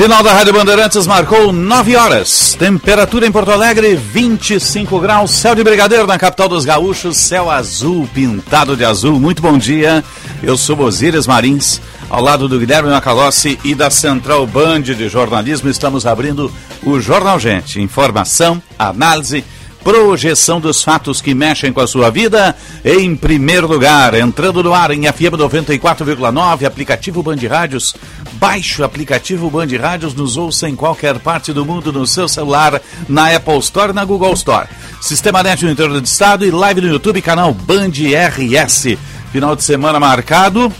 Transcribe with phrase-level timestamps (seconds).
[0.00, 2.56] Sinal da Rádio Bandeirantes marcou 9 horas.
[2.58, 5.30] Temperatura em Porto Alegre, 25 graus.
[5.30, 7.18] Céu de brigadeiro na capital dos gaúchos.
[7.18, 9.20] Céu azul, pintado de azul.
[9.20, 10.02] Muito bom dia.
[10.42, 11.82] Eu sou Osíris Marins.
[12.08, 16.50] Ao lado do Guilherme Macalossi e da Central Band de Jornalismo, estamos abrindo
[16.82, 17.78] o Jornal Gente.
[17.78, 19.44] Informação, análise
[19.82, 22.54] projeção dos fatos que mexem com a sua vida.
[22.84, 27.94] Em primeiro lugar, entrando no ar em FM 94,9, aplicativo Band Rádios.
[28.34, 32.80] Baixe o aplicativo Band Rádios, nos ouça em qualquer parte do mundo no seu celular,
[33.08, 34.68] na Apple Store na Google Store.
[35.00, 38.96] Sistema Net no interior do estado e live no YouTube, canal Band RS.
[39.32, 40.72] Final de semana marcado,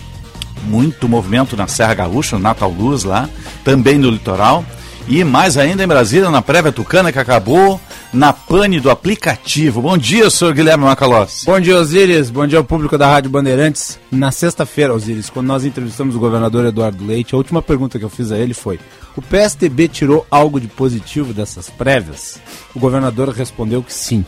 [0.64, 3.28] muito movimento na Serra Gaúcha, no Natal Luz lá,
[3.64, 4.64] também no litoral.
[5.08, 7.80] E mais ainda em Brasília, na prévia Tucana, que acabou
[8.12, 9.80] na pane do aplicativo.
[9.80, 11.46] Bom dia, senhor Guilherme Macalossi.
[11.46, 12.30] Bom dia, Osíris.
[12.30, 13.98] Bom dia ao público da Rádio Bandeirantes.
[14.10, 18.10] Na sexta-feira, Osíris, quando nós entrevistamos o governador Eduardo Leite, a última pergunta que eu
[18.10, 18.80] fiz a ele foi:
[19.16, 22.40] o PSDB tirou algo de positivo dessas prévias?
[22.74, 24.24] O governador respondeu que sim.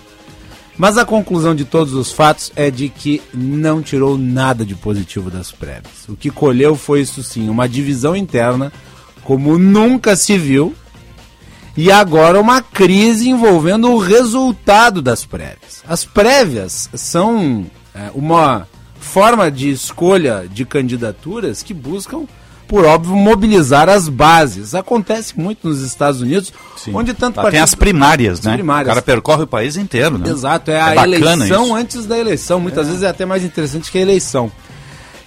[0.79, 5.31] Mas a conclusão de todos os fatos é de que não tirou nada de positivo
[5.31, 6.09] das prévias.
[6.09, 8.73] O que colheu foi isso sim, uma divisão interna
[9.23, 10.75] como nunca se viu
[11.77, 15.83] e agora uma crise envolvendo o resultado das prévias.
[15.89, 18.67] As prévias são é, uma
[19.01, 22.25] forma de escolha de candidaturas que buscam,
[22.69, 24.75] por óbvio, mobilizar as bases.
[24.75, 26.93] Acontece muito nos Estados Unidos, Sim.
[26.95, 28.55] onde tanto Lá Tem as primárias, as né?
[28.55, 28.87] primárias.
[28.87, 30.31] O cara percorre o país inteiro, né?
[30.31, 31.75] Exato, é, É a eleição isso.
[31.75, 32.61] antes da eleição.
[32.61, 34.51] Muitas vezes é até mais interessante que a eleição.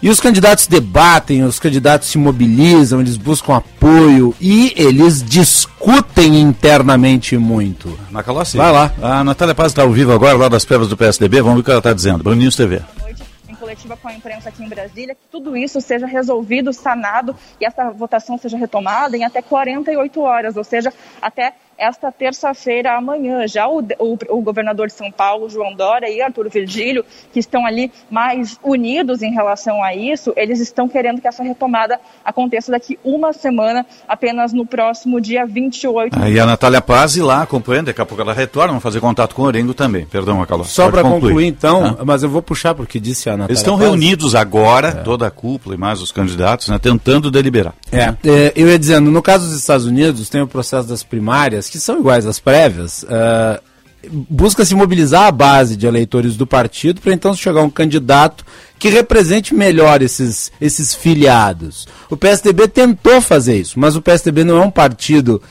[0.01, 7.37] E os candidatos debatem, os candidatos se mobilizam, eles buscam apoio e eles discutem internamente
[7.37, 7.97] muito.
[8.11, 8.57] Macalossi.
[8.57, 8.91] Vai lá.
[9.01, 11.41] A Natália Paz está ao vivo agora, lá das prévias do PSDB.
[11.41, 12.23] Vamos ver o que ela está dizendo.
[12.23, 12.81] Band News TV.
[13.01, 17.35] noite em coletiva com a imprensa aqui em Brasília, que tudo isso seja resolvido, sanado
[17.59, 23.47] e essa votação seja retomada em até 48 horas, ou seja, até esta terça-feira amanhã.
[23.47, 27.65] Já o, o, o governador de São Paulo, João Dória e Arthur Virgílio, que estão
[27.65, 32.97] ali mais unidos em relação a isso, eles estão querendo que essa retomada aconteça daqui
[33.03, 38.01] uma semana, apenas no próximo dia 28 Aí a Natália Paz e lá acompanhando, daqui
[38.01, 40.05] a pouco ela retorna, vamos fazer contato com o Orengo também.
[40.05, 40.71] Perdão, Macalossi.
[40.71, 43.51] Só para concluir, então, mas eu vou puxar porque disse a Natália.
[43.51, 43.87] Eles estão Paz.
[43.87, 47.73] reunidos agora, toda a cúpula e mais os candidatos, né, tentando deliberar.
[47.91, 51.64] É, é, eu ia dizendo, no caso dos Estados Unidos, tem o processo das primárias,
[51.69, 53.05] que são iguais às prévias.
[53.09, 53.61] ah,
[54.07, 58.45] Busca-se mobilizar a base de eleitores do partido para então chegar um candidato
[58.77, 61.87] que represente melhor esses, esses filiados.
[62.09, 65.41] O PSDB tentou fazer isso, mas o PSDB não é um partido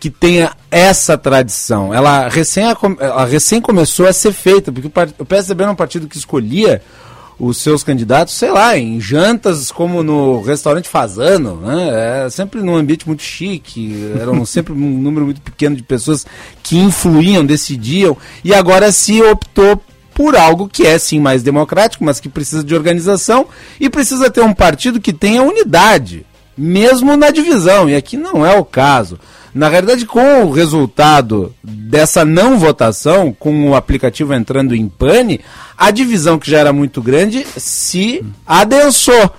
[0.00, 1.92] que tenha essa tradição.
[1.92, 6.16] Ela recém, ela recém começou a ser feita, porque o PSDB era um partido que
[6.16, 6.82] escolhia
[7.40, 12.26] os seus candidatos, sei lá, em jantas como no restaurante Fazano, né?
[12.26, 16.26] É sempre num ambiente muito chique, eram sempre um número muito pequeno de pessoas
[16.62, 18.14] que influíam, decidiam,
[18.44, 22.74] e agora se optou por algo que é sim mais democrático, mas que precisa de
[22.74, 23.46] organização
[23.80, 28.54] e precisa ter um partido que tenha unidade, mesmo na divisão, e aqui não é
[28.54, 29.18] o caso.
[29.54, 35.40] Na realidade, com o resultado dessa não votação, com o aplicativo entrando em pane,
[35.76, 39.32] a divisão que já era muito grande se adensou.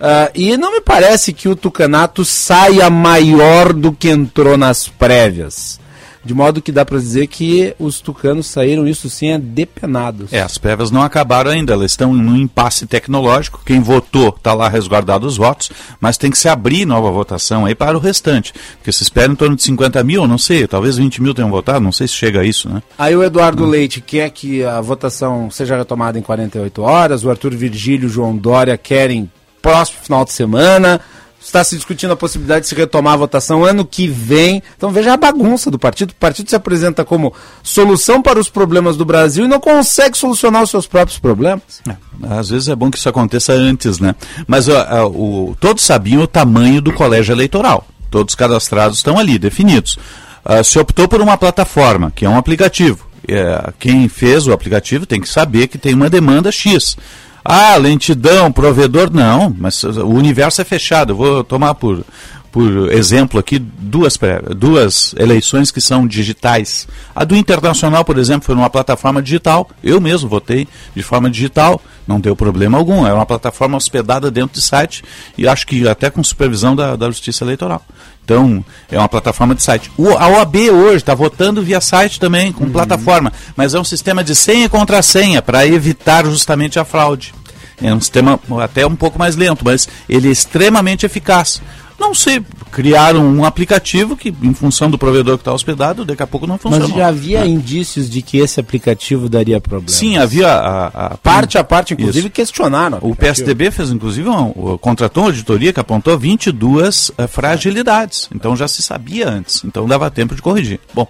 [0.00, 5.78] Ah, e não me parece que o Tucanato saia maior do que entrou nas prévias.
[6.24, 10.32] De modo que dá para dizer que os tucanos saíram, isso sim, é depenados.
[10.32, 13.60] É, as prévias não acabaram ainda, elas estão num impasse tecnológico.
[13.64, 15.70] Quem votou está lá resguardado os votos,
[16.00, 18.52] mas tem que se abrir nova votação aí para o restante.
[18.76, 21.80] Porque se espera em torno de 50 mil, não sei, talvez 20 mil tenham votado,
[21.80, 22.82] não sei se chega a isso, né?
[22.98, 27.54] Aí o Eduardo Leite quer que a votação seja retomada em 48 horas, o Arthur
[27.54, 29.30] Virgílio e o João Dória querem
[29.60, 31.00] próximo final de semana.
[31.44, 34.62] Está se discutindo a possibilidade de se retomar a votação ano que vem.
[34.76, 36.10] Então veja a bagunça do partido.
[36.10, 40.62] O partido se apresenta como solução para os problemas do Brasil e não consegue solucionar
[40.62, 41.82] os seus próprios problemas.
[41.88, 41.96] É,
[42.38, 44.14] às vezes é bom que isso aconteça antes, né?
[44.46, 47.86] Mas ó, ó, o, todos sabiam o tamanho do colégio eleitoral.
[48.10, 49.98] Todos cadastrados estão ali, definidos.
[50.44, 53.06] Ah, se optou por uma plataforma, que é um aplicativo.
[53.26, 56.96] É, quem fez o aplicativo tem que saber que tem uma demanda X.
[57.44, 61.12] Ah, lentidão, provedor, não, mas o universo é fechado.
[61.12, 62.04] Eu vou tomar por,
[62.52, 64.18] por exemplo aqui duas,
[64.54, 66.86] duas eleições que são digitais.
[67.16, 69.70] A do Internacional, por exemplo, foi numa plataforma digital.
[69.82, 73.06] Eu mesmo votei de forma digital, não deu problema algum.
[73.06, 75.02] É uma plataforma hospedada dentro de site
[75.36, 77.82] e acho que até com supervisão da, da Justiça Eleitoral.
[78.22, 79.90] Então, é uma plataforma de site.
[79.96, 82.70] O, a OAB hoje está votando via site também, com uhum.
[82.70, 87.34] plataforma, mas é um sistema de senha e contrassenha para evitar justamente a fraude.
[87.82, 91.60] É um sistema até um pouco mais lento, mas ele é extremamente eficaz
[92.02, 96.26] não se criaram um aplicativo que, em função do provedor que está hospedado, daqui a
[96.26, 96.88] pouco não funciona.
[96.88, 97.46] Mas já havia é.
[97.46, 99.88] indícios de que esse aplicativo daria problema.
[99.88, 102.30] Sim, havia a, a parte a parte, inclusive, Isso.
[102.30, 102.98] questionaram.
[103.00, 108.28] O, o PSDB fez, inclusive, um, contratou uma auditoria que apontou 22 uh, eh, fragilidades.
[108.34, 109.62] Então já se sabia antes.
[109.64, 110.80] Então dava tempo de corrigir.
[110.92, 111.06] Bom.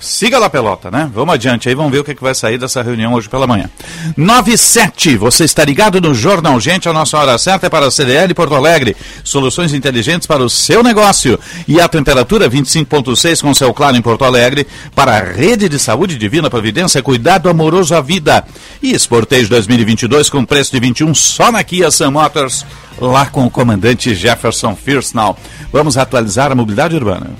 [0.00, 1.10] Siga lá, pelota, né?
[1.12, 3.68] Vamos adiante aí, vamos ver o que, que vai sair dessa reunião hoje pela manhã.
[4.16, 7.90] 9 7, você está ligado no Jornal Gente, a nossa hora certa é para a
[7.90, 8.96] CDL Porto Alegre.
[9.24, 11.38] Soluções inteligentes para o seu negócio.
[11.66, 16.16] E a temperatura 25,6 com céu claro em Porto Alegre para a Rede de Saúde
[16.16, 18.44] Divina Providência, cuidado amoroso à vida.
[18.82, 22.64] E Esportejo 2022 com preço de 21 só na Kia Sun Motors,
[23.00, 25.38] lá com o comandante Jefferson Firstnall.
[25.72, 27.30] Vamos atualizar a mobilidade urbana.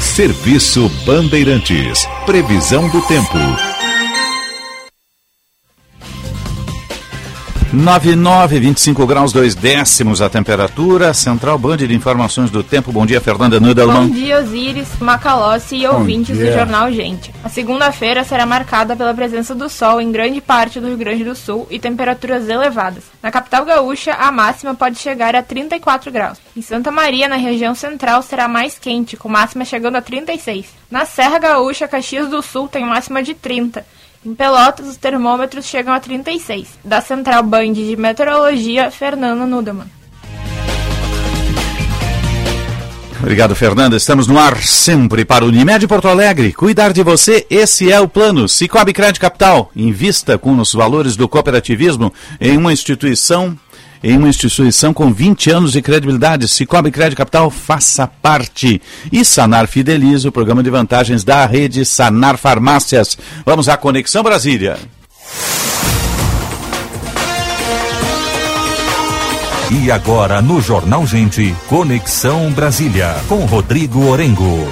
[0.00, 2.06] Serviço Bandeirantes.
[2.26, 3.77] Previsão do tempo.
[7.70, 11.12] 99, 25 graus, 2 décimos a temperatura.
[11.12, 12.90] Central Band de Informações do Tempo.
[12.90, 14.08] Bom dia, Fernanda Nudelman.
[14.08, 16.46] Bom dia, Osiris, Macalossi e Bom ouvintes dia.
[16.46, 17.30] do Jornal Gente.
[17.44, 21.34] A segunda-feira será marcada pela presença do sol em grande parte do Rio Grande do
[21.34, 23.04] Sul e temperaturas elevadas.
[23.22, 26.38] Na capital gaúcha, a máxima pode chegar a 34 graus.
[26.56, 30.66] Em Santa Maria, na região central, será mais quente, com máxima chegando a 36.
[30.90, 33.84] Na Serra Gaúcha, Caxias do Sul tem máxima de 30.
[34.24, 36.68] Em Pelotas, os termômetros chegam a 36.
[36.84, 39.86] Da Central Band de Meteorologia, Fernando Nudeman.
[43.20, 43.96] Obrigado, Fernanda.
[43.96, 46.52] Estamos no ar sempre para o Unimed Porto Alegre.
[46.52, 48.48] Cuidar de você, esse é o plano.
[48.48, 49.70] Cicobi Crédito Capital.
[49.74, 53.58] Invista com os valores do cooperativismo em uma instituição
[54.02, 56.48] em uma instituição com 20 anos de credibilidade.
[56.48, 58.80] Cicobi Crédito Capital, faça parte.
[59.10, 63.16] E Sanar Fideliza, o programa de vantagens da rede Sanar Farmácias.
[63.44, 64.78] Vamos à Conexão Brasília.
[69.70, 74.66] E agora no Jornal Gente, Conexão Brasília, com Rodrigo Orengo.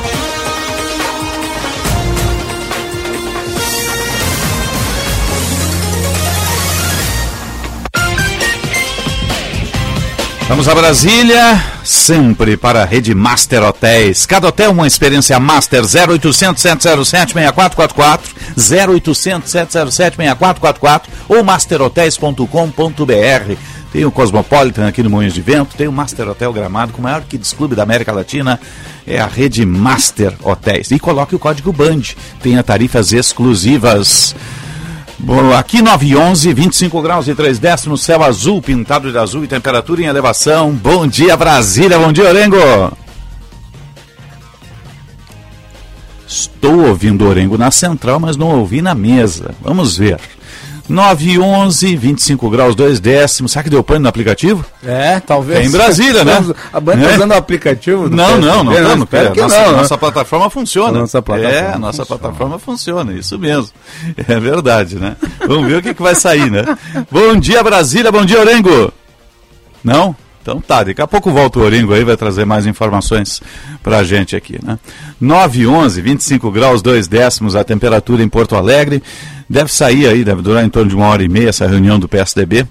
[10.48, 14.24] Vamos a Brasília, sempre para a rede Master Hotéis.
[14.26, 23.54] Cada hotel uma experiência Master 0800 707 6444, 0800 707 6444 ou masterhotels.com.br.
[23.92, 27.02] tem o Cosmopolitan aqui no Moinhos de Vento, tem o Master Hotel Gramado, com o
[27.02, 28.60] maior Kids Club da América Latina,
[29.04, 30.92] é a rede Master Hotéis.
[30.92, 34.32] E coloque o código BAND, tenha tarifas exclusivas.
[35.58, 40.06] Aqui 911, 25 graus e 3 décimos, céu azul, pintado de azul e temperatura em
[40.06, 40.73] elevação.
[40.73, 42.56] Bom dia, Brasília, bom dia, Orengo.
[46.28, 49.54] Estou ouvindo Orengo na central, mas não ouvi na mesa.
[49.62, 50.20] Vamos ver.
[50.88, 53.52] 9 e 11, 25 graus, 2 décimos.
[53.52, 54.64] Será que deu pane no aplicativo?
[54.84, 55.60] É, talvez.
[55.60, 56.44] É em Brasília, né?
[56.72, 57.16] A banda está É?
[57.16, 58.08] usando o aplicativo?
[58.08, 58.80] Não, não, não PSDB?
[58.82, 59.04] estamos.
[59.04, 59.76] espero que nossa, não, né?
[59.78, 60.98] nossa plataforma funciona.
[60.98, 62.18] A nossa plataforma é, a nossa funciona.
[62.20, 63.70] plataforma funciona, isso mesmo.
[64.28, 65.16] É verdade, né?
[65.46, 66.64] Vamos ver o que, que vai sair, né?
[67.10, 68.92] Bom dia, Brasília, bom dia, Orengo.
[69.84, 70.14] Não?
[70.46, 73.42] Então tá, daqui a pouco volta o Oringo aí, vai trazer mais informações
[73.82, 74.78] pra gente aqui, né?
[75.20, 79.02] 9 e 11, 25 graus, 2 décimos a temperatura em Porto Alegre.
[79.50, 82.08] Deve sair aí, deve durar em torno de uma hora e meia essa reunião do
[82.08, 82.64] PSDB.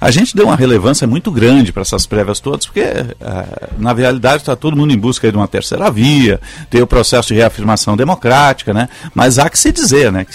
[0.00, 2.82] A gente deu uma relevância muito grande para essas prévias todas, porque
[3.20, 6.40] ah, na realidade está todo mundo em busca de uma terceira via,
[6.70, 8.88] tem o processo de reafirmação democrática, né?
[9.14, 10.24] Mas há que se dizer, né?
[10.24, 10.34] Que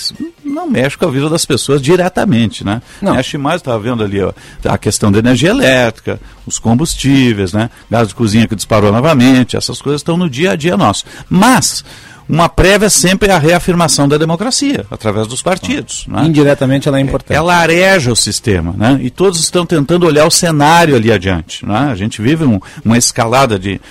[0.52, 2.82] não mexe com a vida das pessoas diretamente, né?
[3.02, 3.16] Não.
[3.16, 4.32] Mexe mais, estava vendo ali ó,
[4.66, 7.70] a questão da energia elétrica, os combustíveis, né?
[7.90, 11.06] Gás de cozinha que disparou novamente, essas coisas estão no dia a dia nosso.
[11.30, 11.84] Mas
[12.30, 16.06] uma prévia sempre é a reafirmação da democracia, através dos partidos.
[16.08, 16.24] né?
[16.26, 17.36] Indiretamente ela é importante.
[17.38, 19.00] Ela areja o sistema, né?
[19.02, 21.66] E todos estão tentando olhar o cenário ali adiante.
[21.66, 21.90] Né?
[21.92, 23.82] A gente vive um- uma escalada de,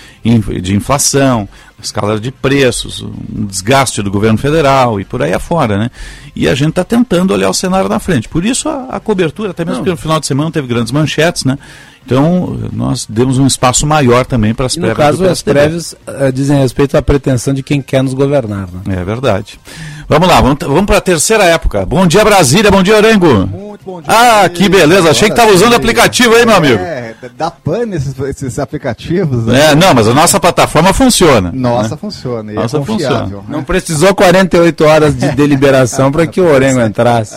[0.62, 1.48] de inflação,
[1.82, 5.90] escalada de preços, um desgaste do governo federal e por aí afora, né?
[6.36, 8.28] E a gente está tentando olhar o cenário na frente.
[8.28, 11.44] Por isso a, a cobertura, até mesmo porque no final de semana teve grandes manchetes,
[11.44, 11.58] né?
[12.04, 15.42] Então nós demos um espaço maior também para as E no prévias caso, do as
[15.42, 18.66] prévias eh, dizem respeito à pretensão de quem quer nos governar.
[18.84, 18.96] Né?
[19.00, 19.60] É verdade.
[20.08, 21.86] Vamos lá, vamos, vamos para a terceira época.
[21.86, 23.46] Bom dia Brasília, bom dia Orengo.
[23.46, 24.12] Muito bom dia.
[24.12, 25.10] Ah, que beleza.
[25.10, 26.82] Achei que estava usando o aplicativo aí, meu amigo.
[26.82, 29.46] É, dá pane esses, esses aplicativos.
[29.46, 29.70] né?
[29.70, 31.52] É, não, mas a nossa plataforma funciona.
[31.54, 31.96] Nossa, né?
[32.00, 32.50] funciona.
[32.50, 33.18] E Nossa, é confiável.
[33.20, 33.42] funciona.
[33.42, 33.44] né?
[33.48, 37.36] Não precisou 48 horas de deliberação para que o Orengo entrasse.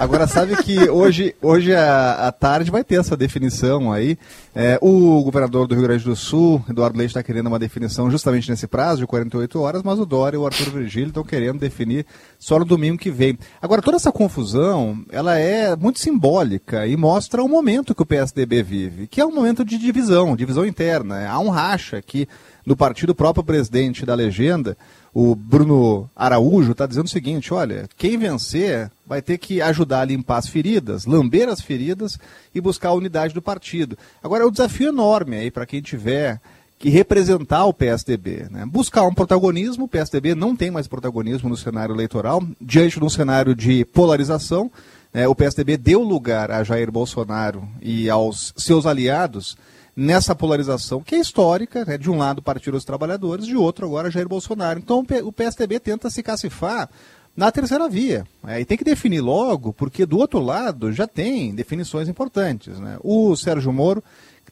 [0.00, 4.16] Agora, sabe que hoje, hoje à, à tarde vai ter essa definição aí.
[4.54, 8.48] É, o governador do Rio Grande do Sul, Eduardo Leite, está querendo uma definição justamente
[8.48, 12.06] nesse prazo de 48 horas, mas o Dória e o Arthur Virgílio estão querendo definir
[12.38, 13.38] só no domingo que vem.
[13.60, 18.62] Agora, toda essa confusão, ela é muito simbólica e mostra o momento que o PSDB
[18.62, 21.28] vive, que é um momento de divisão, divisão interna.
[21.28, 22.26] Há um racha aqui
[22.64, 24.78] no partido, próprio presidente da legenda,
[25.12, 30.04] o Bruno Araújo, está dizendo o seguinte: olha, quem vencer vai ter que ajudar a
[30.04, 32.18] limpar as feridas, lamber as feridas
[32.54, 33.98] e buscar a unidade do partido.
[34.22, 36.40] Agora, é um desafio enorme aí para quem tiver
[36.78, 38.46] que representar o PSDB.
[38.50, 38.64] Né?
[38.64, 43.10] Buscar um protagonismo, o PSDB não tem mais protagonismo no cenário eleitoral, diante de um
[43.10, 44.70] cenário de polarização.
[45.12, 45.28] né?
[45.28, 49.58] o PSDB deu lugar a Jair Bolsonaro e aos seus aliados
[50.00, 51.98] nessa polarização que é histórica, né?
[51.98, 54.78] de um lado o Partido dos Trabalhadores, de outro agora Jair Bolsonaro.
[54.78, 56.88] Então o PSDB tenta se cacifar
[57.36, 58.24] na terceira via.
[58.42, 58.60] né?
[58.60, 62.78] E tem que definir logo, porque do outro lado já tem definições importantes.
[62.80, 62.96] né?
[63.02, 64.02] O Sérgio Moro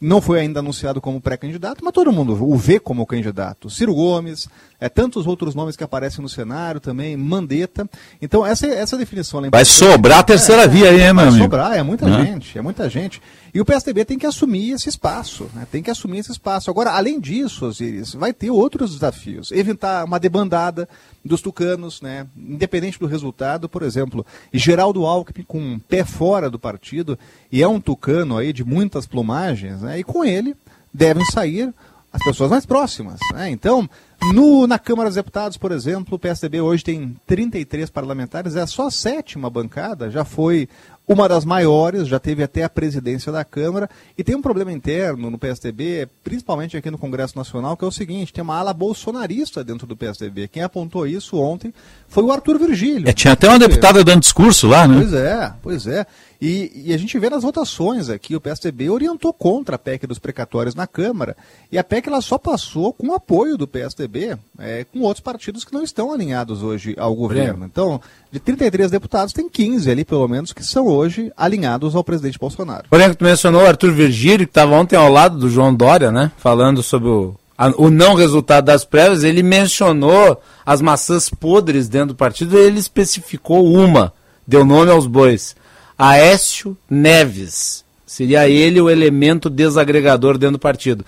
[0.00, 3.68] não foi ainda anunciado como pré-candidato, mas todo mundo o vê como candidato.
[3.68, 4.48] Ciro Gomes,
[4.80, 7.88] é, tantos outros nomes que aparecem no cenário também, Mandetta.
[8.22, 9.44] Então, essa, essa definição...
[9.44, 11.42] é Vai sobrar a terceira via aí, hein, meu Vai amigo?
[11.42, 12.26] sobrar, é muita Né?
[12.26, 13.20] gente, é muita gente.
[13.52, 15.66] E o PSDB tem que assumir esse espaço, né?
[15.70, 16.70] tem que assumir esse espaço.
[16.70, 19.50] Agora, além disso, Osiris, vai ter outros desafios.
[19.50, 20.88] Evitar uma debandada
[21.24, 22.26] dos tucanos, né?
[22.36, 27.18] independente do resultado, por exemplo, Geraldo Alckmin com um pé fora do partido,
[27.50, 29.98] e é um tucano aí de muitas plumagens, né?
[29.98, 30.54] e com ele
[30.92, 31.72] devem sair
[32.12, 33.18] as pessoas mais próximas.
[33.32, 33.50] Né?
[33.50, 33.88] Então,
[34.34, 38.88] no, na Câmara dos Deputados, por exemplo, o PSDB hoje tem 33 parlamentares, é só
[38.88, 40.68] a sétima bancada, já foi
[41.08, 45.30] uma das maiores, já teve até a presidência da Câmara, e tem um problema interno
[45.30, 49.64] no PSDB, principalmente aqui no Congresso Nacional, que é o seguinte, tem uma ala bolsonarista
[49.64, 50.48] dentro do PSDB.
[50.48, 51.72] Quem apontou isso ontem
[52.06, 53.08] foi o Arthur Virgílio.
[53.08, 54.96] É, tinha até uma deputada dando discurso lá, né?
[54.98, 56.06] Pois é, pois é.
[56.40, 60.20] E, e a gente vê nas votações aqui, o PSDB orientou contra a PEC dos
[60.20, 61.36] precatórios na Câmara,
[61.72, 65.64] e a PEC ela só passou com o apoio do PSDB, é, com outros partidos
[65.64, 67.64] que não estão alinhados hoje ao governo.
[67.66, 72.38] Então, de 33 deputados, tem 15 ali, pelo menos, que são hoje alinhados ao presidente
[72.38, 72.84] Bolsonaro.
[72.88, 76.30] Porém, tu mencionou o Arthur Virgílio, que estava ontem ao lado do João Dória, né?
[76.38, 79.24] Falando sobre o, a- o não resultado das prévias.
[79.24, 84.12] Ele mencionou as maçãs podres dentro do partido e ele especificou uma,
[84.46, 85.56] deu nome aos bois.
[85.98, 87.84] Aécio Neves.
[88.06, 91.04] Seria ele o elemento desagregador dentro do partido.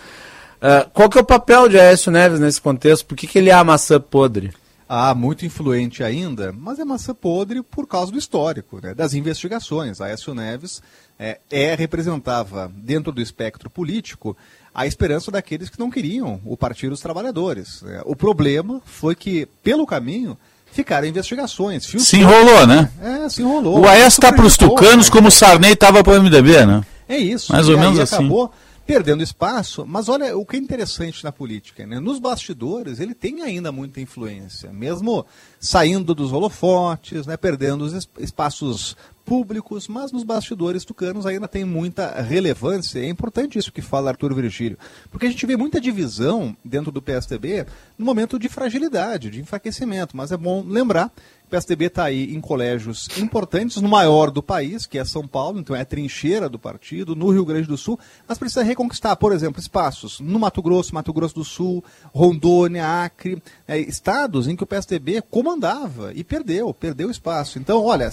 [0.61, 3.07] Ah, qual que é o papel de Aécio Neves nesse contexto?
[3.07, 4.53] Por que, que ele é a maçã podre?
[4.89, 10.01] Ah, muito influente ainda, mas é maçã podre por causa do histórico, né, das investigações.
[10.01, 10.83] Aécio Neves
[11.17, 14.37] é, é, representava, dentro do espectro político,
[14.75, 17.83] a esperança daqueles que não queriam o Partido dos Trabalhadores.
[17.83, 18.03] Né.
[18.05, 20.37] O problema foi que, pelo caminho,
[20.73, 21.85] ficaram investigações.
[21.85, 22.91] Se enrolou, né?
[23.03, 23.81] É, se enrolou.
[23.81, 25.13] O Aécio está para os tucanos né?
[25.13, 26.83] como o Sarney estava para o MDB, né?
[27.09, 27.53] É isso.
[27.53, 28.17] Mais ou menos assim.
[28.17, 28.53] acabou
[28.87, 32.01] perdendo espaço, mas olha o que é interessante na política, né?
[32.01, 35.25] Nos bastidores ele tem ainda muita influência, mesmo
[35.61, 37.37] saindo dos holofotes, né?
[37.37, 38.97] perdendo os espaços
[39.31, 42.99] públicos, mas nos bastidores tucanos ainda tem muita relevância.
[42.99, 44.77] É importante isso que fala Arthur Virgílio,
[45.09, 47.65] porque a gente vê muita divisão dentro do PSDB
[47.97, 51.13] no momento de fragilidade, de enfraquecimento, mas é bom lembrar
[51.51, 55.59] o PSDB está aí em colégios importantes, no maior do país, que é São Paulo,
[55.59, 59.33] então é a trincheira do partido, no Rio Grande do Sul, mas precisa reconquistar, por
[59.33, 61.83] exemplo, espaços no Mato Grosso, Mato Grosso do Sul,
[62.15, 67.59] Rondônia, Acre, é, estados em que o PSDB comandava e perdeu, perdeu espaço.
[67.59, 68.09] Então, olha,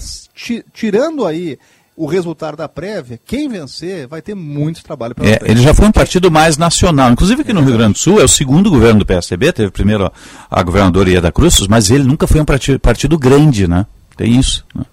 [0.72, 1.60] tirando aí
[1.98, 5.84] o resultado da prévia, quem vencer vai ter muito trabalho para é, Ele já foi
[5.84, 7.10] um partido mais nacional.
[7.10, 10.10] Inclusive aqui no Rio Grande do Sul, é o segundo governo do PSDB, teve primeiro
[10.48, 13.84] a governadora Ieda Cruz, mas ele nunca foi um partido, partido grande, né?
[14.16, 14.64] Tem isso.
[14.72, 14.84] Né?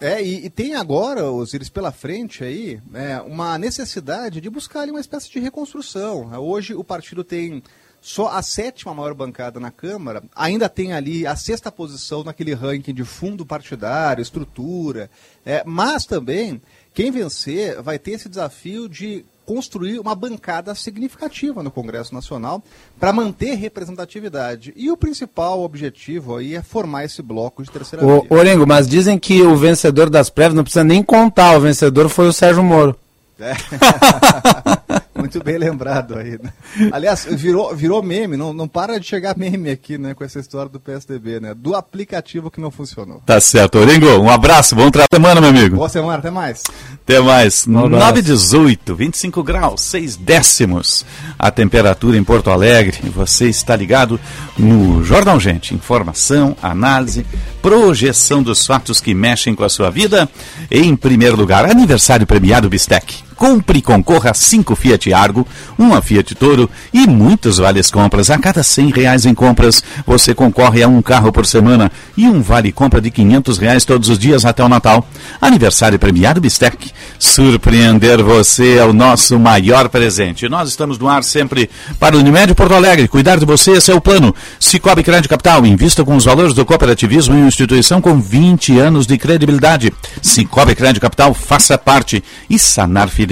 [0.00, 4.90] É, e, e, tem agora, Osiris, pela frente aí, é, uma necessidade de buscar ali
[4.90, 6.32] uma espécie de reconstrução.
[6.40, 7.62] Hoje o partido tem
[8.02, 12.92] só a sétima maior bancada na Câmara, ainda tem ali a sexta posição naquele ranking
[12.92, 15.08] de fundo partidário, estrutura,
[15.46, 16.60] é, mas também
[16.92, 22.62] quem vencer vai ter esse desafio de construir uma bancada significativa no Congresso Nacional
[22.98, 24.72] para manter representatividade.
[24.76, 28.22] E o principal objetivo aí é formar esse bloco de terceira via.
[28.30, 32.26] Orengo, mas dizem que o vencedor das prévias não precisa nem contar, o vencedor foi
[32.26, 32.96] o Sérgio Moro.
[33.38, 33.52] É.
[35.14, 36.38] Muito bem lembrado aí.
[36.42, 36.52] Né?
[36.90, 40.70] Aliás, virou, virou meme, não, não para de chegar meme aqui, né, com essa história
[40.70, 41.54] do PSDB, né?
[41.54, 43.22] Do aplicativo que não funcionou.
[43.26, 43.78] Tá certo.
[43.78, 45.76] Oringo, um abraço, bom trabalho semana, meu amigo.
[45.76, 46.62] Boa semana, até mais.
[46.94, 47.66] Até mais.
[47.66, 51.04] 9 18, 25 graus, 6 décimos
[51.38, 53.10] a temperatura em Porto Alegre.
[53.10, 54.18] Você está ligado
[54.58, 55.74] no Jornal Gente.
[55.74, 57.26] Informação, análise,
[57.60, 60.28] projeção dos fatos que mexem com a sua vida.
[60.70, 63.22] Em primeiro lugar, aniversário premiado Bistec.
[63.42, 65.44] Compre e concorra a 5 Fiat Argo,
[65.76, 68.30] uma Fiat Toro e muitos vales compras.
[68.30, 72.40] A cada 100 reais em compras, você concorre a um carro por semana e um
[72.40, 75.04] vale compra de 500 reais todos os dias até o Natal.
[75.40, 76.92] Aniversário premiado Bistec.
[77.18, 80.48] Surpreender você é o nosso maior presente.
[80.48, 83.08] Nós estamos no ar sempre para o Unimed Porto Alegre.
[83.08, 84.32] Cuidar de você, esse é o plano.
[84.60, 85.66] Cicobi Crédito Capital.
[85.66, 89.92] Invista com os valores do cooperativismo em uma instituição com 20 anos de credibilidade.
[90.22, 92.22] Cicobi Crédito Capital, faça parte.
[92.48, 93.31] E Sanar Filhos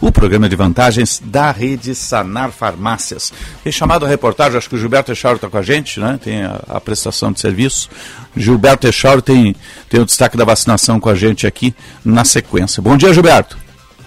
[0.00, 3.32] O programa de vantagens da rede Sanar Farmácias.
[3.62, 6.18] Tem chamado a reportagem, acho que o Gilberto Echauro está com a gente, né?
[6.22, 7.88] tem a, a, prestação de serviço.
[8.36, 9.54] Gilberto Echauro tem,
[9.88, 11.74] tem o destaque da vacinação com a gente aqui
[12.04, 12.82] na sequência.
[12.82, 13.56] Bom dia, Gilberto.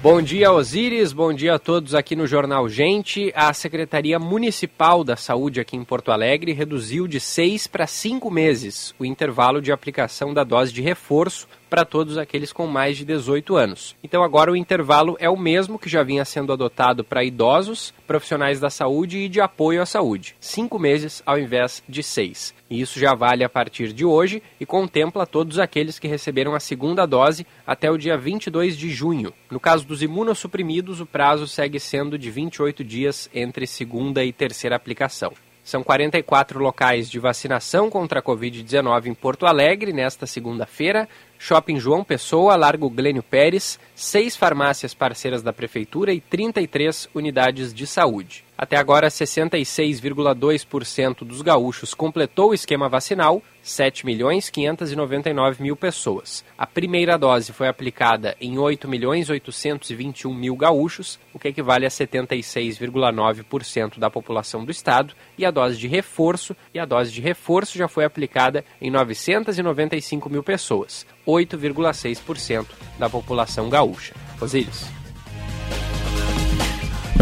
[0.03, 1.13] Bom dia, Osíris.
[1.13, 3.31] Bom dia a todos aqui no Jornal Gente.
[3.33, 8.93] A Secretaria Municipal da Saúde aqui em Porto Alegre reduziu de seis para cinco meses
[8.99, 13.55] o intervalo de aplicação da dose de reforço para todos aqueles com mais de 18
[13.55, 13.95] anos.
[14.03, 18.59] Então agora o intervalo é o mesmo que já vinha sendo adotado para idosos, profissionais
[18.59, 20.35] da saúde e de apoio à saúde.
[20.39, 22.53] Cinco meses ao invés de seis.
[22.69, 26.59] E isso já vale a partir de hoje e contempla todos aqueles que receberam a
[26.59, 29.33] segunda dose até o dia 22 de junho.
[29.49, 34.75] No caso dos imunossuprimidos, o prazo segue sendo de 28 dias entre segunda e terceira
[34.75, 35.33] aplicação.
[35.63, 41.07] São 44 locais de vacinação contra a Covid-19 em Porto Alegre nesta segunda-feira.
[41.39, 47.87] Shopping João Pessoa, Largo Glênio Pérez, seis farmácias parceiras da Prefeitura e 33 unidades de
[47.87, 48.43] saúde.
[48.57, 56.45] Até agora, 66,2% dos gaúchos completou o esquema vacinal, 7 milhões 599 mil pessoas.
[56.57, 61.89] A primeira dose foi aplicada em 8 milhões 821 mil gaúchos, o que equivale a
[61.89, 67.77] 76,9% da população do estado, e a dose de reforço, e a dose de reforço
[67.77, 72.67] já foi aplicada em 995 mil pessoas, 8,6%
[72.99, 74.13] da população gaúcha.
[74.39, 75.02] Osíris.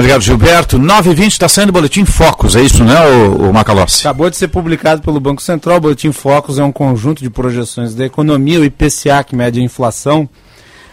[0.02, 0.80] Obrigado, Gilberto.
[0.80, 4.02] 9h20 está saindo o Boletim Focus, é isso, né, o, o Macalossi?
[4.02, 5.78] Acabou de ser publicado pelo Banco Central.
[5.78, 8.60] O Boletim Focus é um conjunto de projeções da economia.
[8.60, 10.28] O IPCA, que mede a inflação,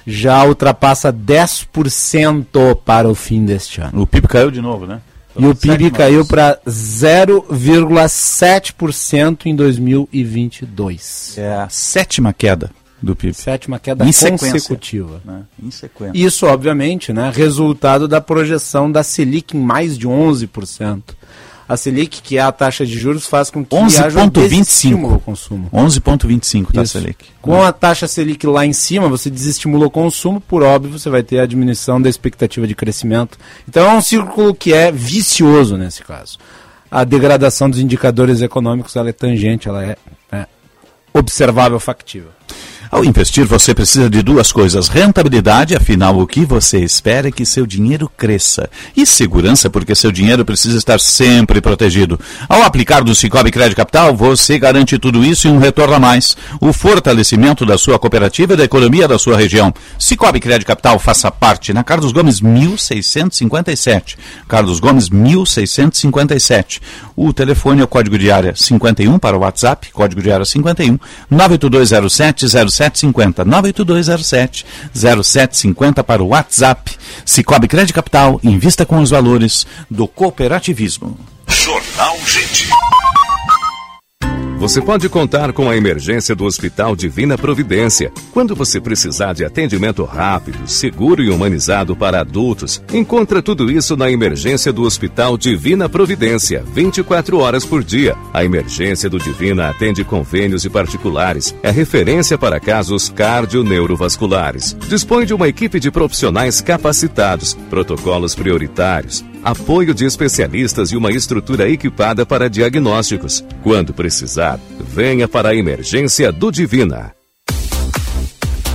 [0.06, 4.02] já ultrapassa 10% para o fim deste ano.
[4.02, 5.00] O PIB caiu de novo, né?
[5.38, 11.38] E o PIB caiu para 0,7% em 2022.
[11.38, 13.34] É a sétima queda do PIB.
[13.34, 15.20] Sétima queda em consecutiva.
[15.24, 15.42] Né?
[15.62, 16.18] Em sequência.
[16.18, 21.02] Isso, obviamente, né, resultado da projeção da Selic em mais de 11%
[21.68, 25.20] A Selic, que é a taxa de juros, faz com que haja um 11,25 ao
[25.20, 25.70] consumo.
[25.72, 26.98] 11,25 tá, Isso.
[26.98, 27.26] Selic.
[27.40, 31.22] Com a taxa Selic lá em cima, você desestimula o consumo, por óbvio, você vai
[31.22, 33.38] ter a diminuição da expectativa de crescimento.
[33.68, 36.38] Então é um círculo que é vicioso nesse caso.
[36.90, 39.96] A degradação dos indicadores econômicos ela é tangente, ela é,
[40.32, 40.46] é
[41.12, 42.37] observável, factível.
[42.90, 47.44] Ao investir, você precisa de duas coisas: rentabilidade, afinal, o que você espera é que
[47.44, 52.18] seu dinheiro cresça, e segurança, porque seu dinheiro precisa estar sempre protegido.
[52.48, 56.36] Ao aplicar do Cicobi Crédito Capital, você garante tudo isso e um retorno a mais:
[56.60, 59.72] o fortalecimento da sua cooperativa e da economia da sua região.
[59.98, 64.16] Cicobi Crédito Capital faça parte na Carlos Gomes 1657.
[64.48, 66.80] Carlos Gomes 1657.
[67.14, 70.98] O telefone é o código de área 51 para o WhatsApp, código de área 51
[71.30, 72.46] 98207
[72.78, 76.96] 0750 98207 0750 para o WhatsApp.
[77.24, 81.18] Cicobi Crédito Capital, invista com os valores do cooperativismo.
[81.46, 82.68] Jornal Gente.
[84.58, 88.10] Você pode contar com a emergência do Hospital Divina Providência.
[88.32, 94.10] Quando você precisar de atendimento rápido, seguro e humanizado para adultos, encontra tudo isso na
[94.10, 98.16] emergência do Hospital Divina Providência, 24 horas por dia.
[98.34, 101.54] A emergência do Divina atende convênios e particulares.
[101.62, 104.76] É referência para casos cardio-neurovasculares.
[104.88, 111.68] Dispõe de uma equipe de profissionais capacitados, protocolos prioritários, apoio de especialistas e uma estrutura
[111.68, 113.44] equipada para diagnósticos.
[113.62, 117.12] Quando precisar, venha para a emergência do Divina.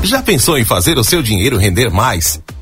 [0.04, 2.42] Já pensou em fazer o seu dinheiro render mais?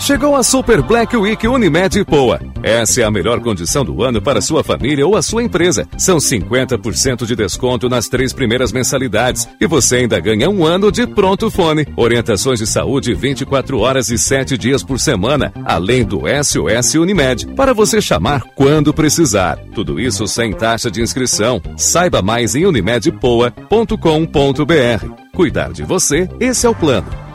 [0.00, 2.40] Chegou a Super Black Week Unimed Poa.
[2.62, 5.86] Essa é a melhor condição do ano para sua família ou a sua empresa.
[5.98, 11.06] São 50% de desconto nas três primeiras mensalidades e você ainda ganha um ano de
[11.06, 11.86] pronto fone.
[11.96, 17.74] Orientações de saúde 24 horas e 7 dias por semana, além do SOS Unimed, para
[17.74, 19.58] você chamar quando precisar.
[19.74, 21.60] Tudo isso sem taxa de inscrição.
[21.76, 25.06] Saiba mais em unimedpoa.com.br.
[25.34, 27.29] Cuidar de você, esse é o plano.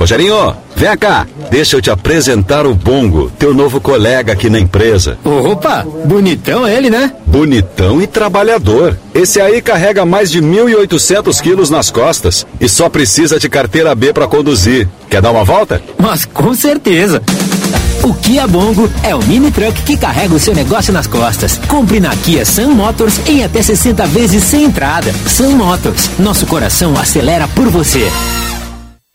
[0.00, 5.18] Rogerinho, vem cá, deixa eu te apresentar o Bongo, teu novo colega aqui na empresa.
[5.22, 7.12] Opa, bonitão ele, né?
[7.26, 8.96] Bonitão e trabalhador.
[9.14, 14.10] Esse aí carrega mais de 1.800 quilos nas costas e só precisa de carteira B
[14.10, 14.88] para conduzir.
[15.10, 15.82] Quer dar uma volta?
[15.98, 17.22] Mas com certeza.
[18.02, 21.60] O Kia Bongo é o mini truck que carrega o seu negócio nas costas.
[21.68, 25.12] Compre na Kia Sun Motors em até 60 vezes sem entrada.
[25.26, 28.10] Sun Motors, nosso coração acelera por você.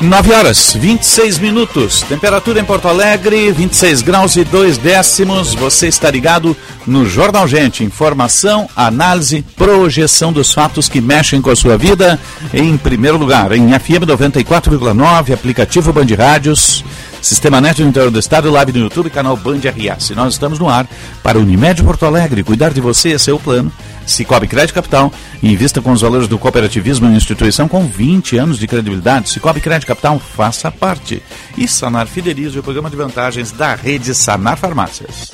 [0.00, 2.00] 9 horas, 26 minutos.
[2.02, 5.54] Temperatura em Porto Alegre, 26 graus e 2 décimos.
[5.54, 7.84] Você está ligado no Jornal Gente.
[7.84, 12.18] Informação, análise, projeção dos fatos que mexem com a sua vida.
[12.54, 16.82] Em primeiro lugar, em FM 94,9, aplicativo Band Rádios.
[17.22, 20.10] Sistema Net no interior do estado, live no YouTube, canal Band RS.
[20.10, 20.86] Nós estamos no ar
[21.22, 22.42] para Unimed Porto Alegre.
[22.42, 23.70] Cuidar de você é seu plano.
[24.06, 25.12] Cicobi Crédito Capital.
[25.42, 29.30] Invista com os valores do cooperativismo em instituição com 20 anos de credibilidade.
[29.30, 31.22] Cicobi Crédito Capital, faça parte.
[31.56, 35.30] E Sanar Fidelize, o programa de vantagens da rede Sanar Farmácias.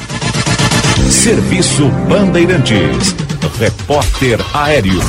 [1.11, 3.26] Serviço Bandeirantes.
[3.59, 5.01] Repórter Aéreo.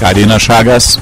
[0.00, 0.98] Karina Chagas.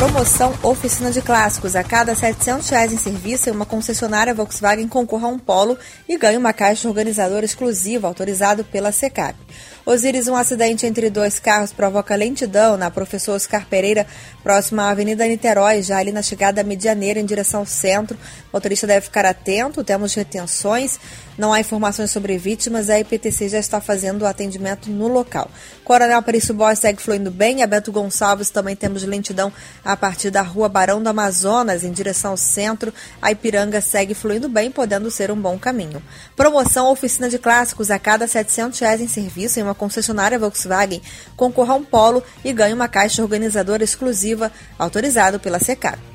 [0.00, 1.76] Promoção Oficina de Clássicos.
[1.76, 5.76] A cada 700 reais em serviço, uma concessionária Volkswagen concorra a um polo
[6.08, 9.36] e ganhe uma caixa organizadora exclusiva autorizado pela SECAP.
[9.84, 14.06] Osíris, um acidente entre dois carros provoca lentidão na Professor Oscar Pereira,
[14.42, 18.16] próxima à Avenida Niterói, já ali na chegada medianeira em direção ao centro.
[18.16, 20.98] O motorista deve ficar atento, temos retenções,
[21.38, 25.50] não há informações sobre vítimas, a IPTC já está fazendo o atendimento no local.
[25.82, 29.50] Coronel Perício Boy segue fluindo bem, a Beto Gonçalves também temos lentidão
[29.82, 32.92] a partir da rua Barão do Amazonas, em direção ao centro.
[33.22, 36.02] A Ipiranga segue fluindo bem, podendo ser um bom caminho.
[36.36, 41.00] Promoção Oficina de Clássicos, a cada 700 reais em serviço em uma concessionária Volkswagen,
[41.36, 46.10] concorra a um polo e ganhe uma caixa organizadora exclusiva, autorizado pela SECAP.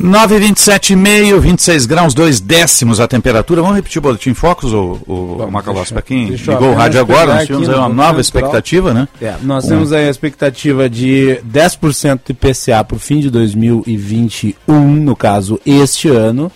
[0.00, 3.60] 9,27,5, 26 graus, 2 décimos a temperatura.
[3.62, 7.46] Vamos repetir o boletim Focus, ou o Macalós, para quem ligou o rádio agora, nós
[7.46, 9.08] tivemos aí uma nova expectativa, né?
[9.20, 9.70] É, nós um.
[9.70, 14.54] temos aí a expectativa de 10% de IPCA para o fim de 2021,
[14.94, 16.50] no caso, este ano.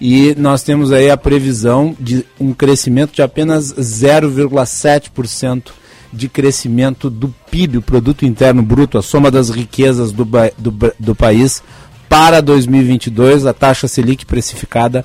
[0.00, 5.70] E nós temos aí a previsão de um crescimento de apenas 0,7%
[6.12, 10.24] de crescimento do PIB, o Produto Interno Bruto, a soma das riquezas do,
[10.58, 11.62] do, do país,
[12.08, 15.04] para 2022, a taxa Selic precificada,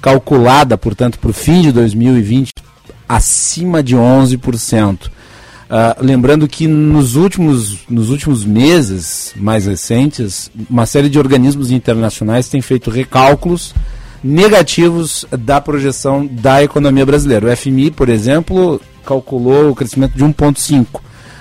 [0.00, 2.52] calculada, portanto, para o fim de 2020,
[3.08, 5.06] acima de 11%.
[5.06, 5.10] Uh,
[5.74, 12.48] ah, lembrando que nos últimos, nos últimos meses mais recentes, uma série de organismos internacionais
[12.48, 13.74] têm feito recálculos
[14.22, 17.46] negativos da projeção da economia brasileira.
[17.46, 20.86] O FMI, por exemplo, calculou o crescimento de 1,5%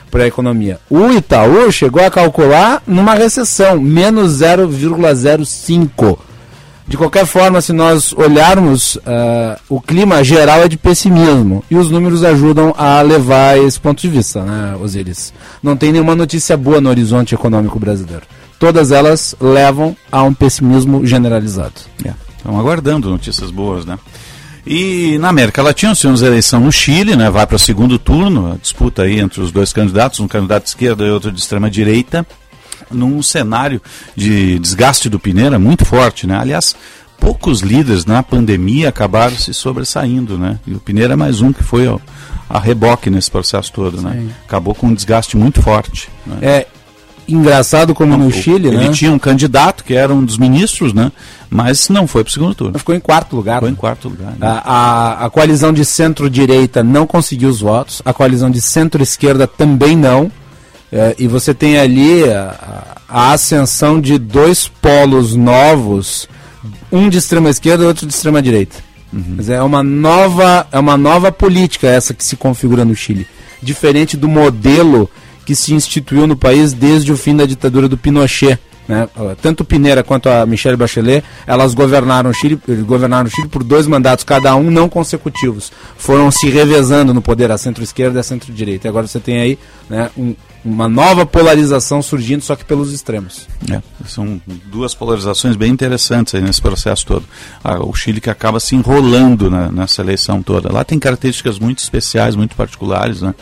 [0.10, 0.80] para a economia.
[0.90, 6.18] O Itaú chegou a calcular numa recessão, menos 0,05%.
[6.88, 11.90] De qualquer forma, se nós olharmos, uh, o clima geral é de pessimismo e os
[11.90, 15.34] números ajudam a levar esse ponto de vista, né, Osiris?
[15.64, 18.24] Não tem nenhuma notícia boa no horizonte econômico brasileiro.
[18.60, 21.76] Todas elas levam a um pessimismo generalizado.
[22.02, 22.20] Yeah.
[22.42, 24.00] Estão aguardando notícias boas, né?
[24.66, 27.30] E na América Latina, temos eleição no Chile, né?
[27.30, 30.70] Vai para o segundo turno, a disputa aí entre os dois candidatos, um candidato de
[30.70, 32.26] esquerda e outro de extrema direita,
[32.90, 33.80] num cenário
[34.16, 36.36] de desgaste do Pineira muito forte, né?
[36.36, 36.76] Aliás,
[37.20, 40.60] poucos líderes na pandemia acabaram se sobressaindo, né?
[40.66, 42.00] E o Pineira é mais um que foi ó,
[42.50, 44.30] a reboque nesse processo todo, né?
[44.48, 46.10] Acabou com um desgaste muito forte.
[46.26, 46.38] Né?
[46.42, 46.68] É,
[47.28, 48.86] engraçado como não, no Chile, ele né?
[48.86, 51.12] Ele tinha um candidato que era um dos ministros, né?
[51.54, 52.80] Mas não foi para o segundo turno.
[52.80, 53.56] Ficou em quarto lugar.
[53.56, 53.74] Ficou né?
[53.74, 54.32] em quarto lugar.
[54.32, 54.38] Né?
[54.40, 59.98] A, a, a, coalizão de centro-direita não conseguiu os votos, a coalizão de centro-esquerda também
[59.98, 60.32] não.
[60.90, 66.26] É, e você tem ali a, a, ascensão de dois polos novos,
[66.90, 68.78] um de extrema esquerda e outro de extrema direita.
[69.12, 69.36] Uhum.
[69.50, 73.28] é uma nova é uma nova política essa que se configura no Chile,
[73.62, 75.10] diferente do modelo
[75.46, 78.58] que se instituiu no país desde o fim da ditadura do Pinochet.
[78.88, 79.08] Né?
[79.42, 83.88] Tanto Pineira quanto a Michelle Bachelet, elas governaram o Chile, governaram o Chile por dois
[83.88, 85.72] mandatos, cada um não consecutivos.
[85.98, 88.90] Foram se revezando no poder, a centro-esquerda e a centro-direita.
[88.90, 93.48] Agora você tem aí né, um, uma nova polarização surgindo, só que pelos extremos.
[93.70, 97.26] É, são duas polarizações bem interessantes nesse processo todo.
[97.64, 100.72] Ah, o Chile que acaba se enrolando na, nessa eleição toda.
[100.72, 103.34] Lá tem características muito especiais, muito particulares, né?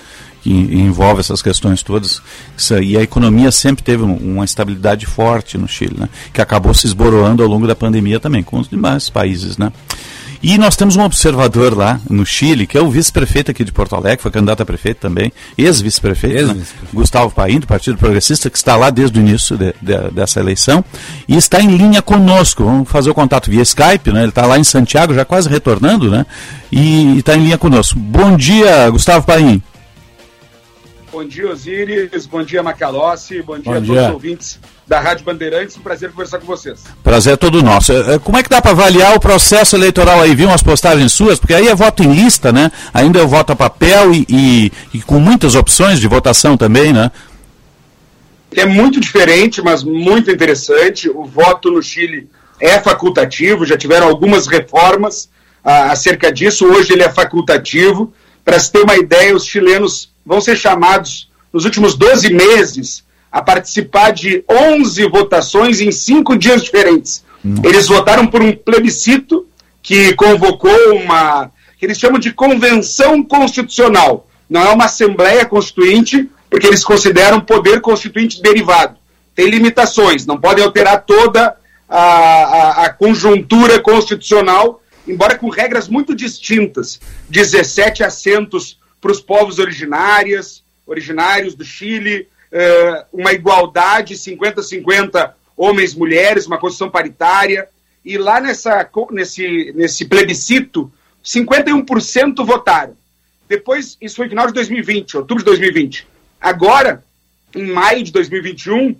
[0.42, 2.22] Que envolve essas questões todas.
[2.82, 6.10] E a economia sempre teve uma estabilidade forte no Chile, né?
[6.34, 9.58] que acabou se esboroando ao longo da pandemia também, com os demais países.
[9.58, 9.72] Né?
[10.42, 13.94] E nós temos um observador lá no Chile, que é o vice-prefeito aqui de Porto
[13.94, 16.64] Alegre, foi candidato a prefeito também, ex-vice-prefeito, ex né?
[16.94, 20.84] Gustavo Paim, do Partido Progressista, que está lá desde o início de, de, dessa eleição,
[21.28, 22.64] e está em linha conosco.
[22.64, 24.22] Vamos fazer o contato via Skype, né?
[24.22, 26.26] ele está lá em Santiago, já quase retornando, né?
[26.72, 28.00] e está em linha conosco.
[28.00, 29.62] Bom dia, Gustavo Paim.
[31.12, 32.26] Bom dia, Osíris.
[32.28, 33.42] Bom dia, Macalossi.
[33.42, 34.02] Bom dia Bom a todos dia.
[34.08, 35.76] os ouvintes da Rádio Bandeirantes.
[35.78, 36.84] Um prazer conversar com vocês.
[37.04, 37.92] Prazer é todo nosso.
[37.92, 40.36] É, é, Como é que dá para avaliar o processo eleitoral aí?
[40.36, 42.72] Vi umas postagens suas, porque aí é voto em lista, né?
[42.94, 47.12] Ainda é voto a papel e, e- e com muitas opções de votação também, né?
[48.56, 51.10] É muito diferente, mas muito interessante.
[51.10, 55.30] O voto no Chile é facultativo, já tiveram algumas reformas
[55.64, 56.66] ah, acerca disso.
[56.68, 58.14] Hoje ele é facultativo.
[58.46, 63.42] Para se ter uma ideia, os chilenos vão ser chamados nos últimos 12 meses a
[63.42, 67.26] participar de 11 votações em cinco dias diferentes.
[67.64, 69.48] Eles votaram por um plebiscito
[69.82, 74.28] que convocou uma que eles chamam de convenção constitucional.
[74.50, 78.98] Não é uma assembleia constituinte, porque eles consideram poder constituinte derivado.
[79.34, 81.56] Tem limitações, não podem alterar toda
[81.88, 87.00] a, a- a conjuntura constitucional, embora com regras muito distintas.
[87.30, 95.98] 17 assentos para os povos originários, originários do Chile, eh, uma igualdade 50-50 homens e
[96.00, 97.68] mulheres, uma constituição paritária.
[98.04, 100.92] E lá nessa, nesse, nesse plebiscito,
[101.24, 102.98] 51% votaram.
[103.48, 106.08] Depois, isso foi final de 2020, outubro de 2020.
[106.40, 107.04] Agora,
[107.56, 108.96] em maio de 2021,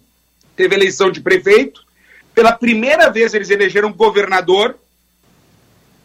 [0.56, 1.86] teve eleição de prefeito.
[2.34, 4.78] Pela primeira vez, eles elegeram governador.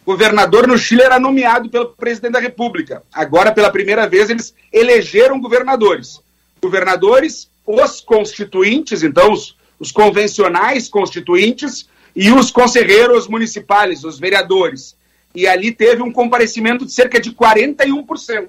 [0.04, 3.02] Governador no Chile era nomeado pelo presidente da República.
[3.12, 6.20] Agora, pela primeira vez, eles elegeram governadores.
[6.60, 14.96] Governadores, os constituintes, então, os, os convencionais constituintes, e os conselheiros municipais, os vereadores.
[15.34, 18.48] E ali teve um comparecimento de cerca de 41%.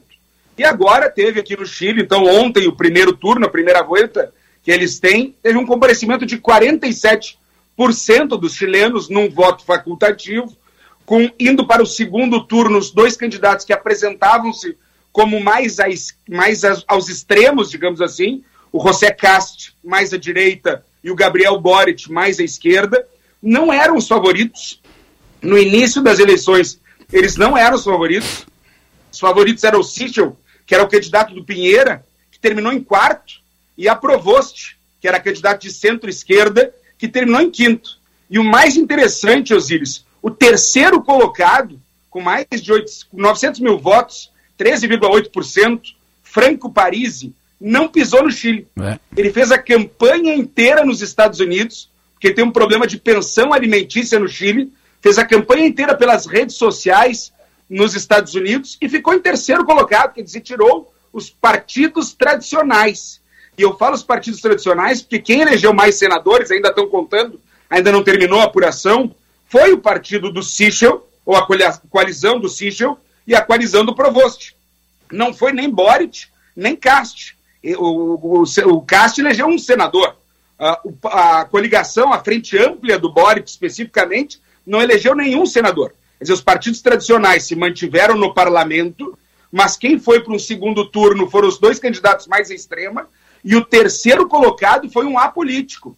[0.58, 4.32] E agora teve aqui no Chile, então ontem, o primeiro turno, a primeira volta
[4.64, 7.36] que eles têm, teve um comparecimento de 47%
[8.40, 10.56] dos chilenos num voto facultativo,
[11.06, 14.78] com indo para o segundo turno os dois candidatos que apresentavam-se
[15.12, 20.84] como mais, es- mais as- aos extremos, digamos assim, o José Cast mais à direita
[21.04, 23.08] e o Gabriel Boric mais à esquerda,
[23.42, 24.82] não eram os favoritos.
[25.42, 26.80] No início das eleições,
[27.14, 28.46] eles não eram os favoritos.
[29.12, 33.36] Os favoritos eram o Sichel, que era o candidato do Pinheira, que terminou em quarto,
[33.78, 37.98] e a Provost, que era candidato de centro-esquerda, que terminou em quinto.
[38.30, 44.32] E o mais interessante, Osíris, o terceiro colocado, com mais de 8, 900 mil votos,
[44.58, 48.68] 13,8%, Franco Parisi, não pisou no Chile.
[49.16, 54.18] Ele fez a campanha inteira nos Estados Unidos, porque tem um problema de pensão alimentícia
[54.18, 57.32] no Chile, fez a campanha inteira pelas redes sociais
[57.70, 63.22] nos Estados Unidos e ficou em terceiro colocado, quer dizer, tirou os partidos tradicionais.
[63.56, 67.92] E eu falo os partidos tradicionais porque quem elegeu mais senadores, ainda estão contando, ainda
[67.92, 69.14] não terminou a apuração,
[69.56, 71.48] foi o partido do Sichel, ou a
[71.90, 74.54] coalizão do Sichel, e a coalizão do Provost.
[75.10, 77.38] Não foi nem Boric, nem Cast.
[77.78, 80.14] O, o, o, Cast elegeu um senador.
[80.60, 85.94] Ah, o- a coligação, a frente ampla do Boric especificamente, não elegeu nenhum senador.
[86.18, 89.18] Quer dizer, os partidos tradicionais se mantiveram no parlamento,
[89.50, 93.08] mas quem foi para um segundo turno foram os dois candidatos mais extrema,
[93.42, 95.96] e o terceiro colocado foi um apolítico,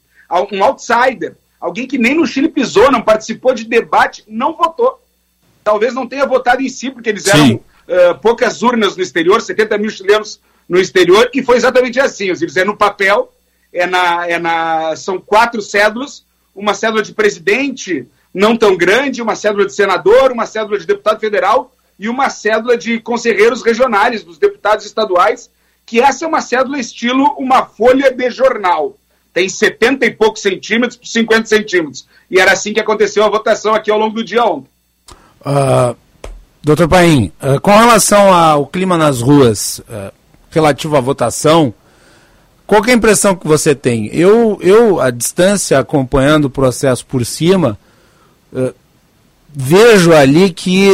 [0.52, 5.02] um outsider, alguém que nem no Chile pisou, não participou de debate, não votou.
[5.64, 9.78] Talvez não tenha votado em si, porque eles eram eh, poucas urnas no exterior, 70
[9.78, 12.30] mil chilenos no exterior, e foi exatamente assim.
[12.30, 13.32] Eles é no papel,
[13.72, 19.36] é na, é na, são quatro cédulas, uma cédula de presidente não tão grande, uma
[19.36, 24.38] cédula de senador, uma cédula de deputado federal e uma cédula de conselheiros regionais, dos
[24.38, 25.50] deputados estaduais,
[25.86, 28.96] que essa é uma cédula estilo uma folha de jornal.
[29.38, 32.08] Tem 70 e poucos centímetros por 50 centímetros.
[32.28, 34.68] E era assim que aconteceu a votação aqui ao longo do dia ontem.
[35.46, 35.94] Ah,
[36.64, 40.12] doutor Paim, ah, com relação ao clima nas ruas ah,
[40.50, 41.72] relativo à votação,
[42.66, 44.08] qual é a impressão que você tem?
[44.08, 47.78] Eu, eu à distância, acompanhando o processo por cima,
[48.52, 48.74] ah,
[49.54, 50.90] vejo ali que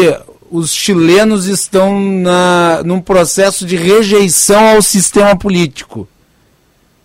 [0.51, 6.09] os chilenos estão na, num processo de rejeição ao sistema político.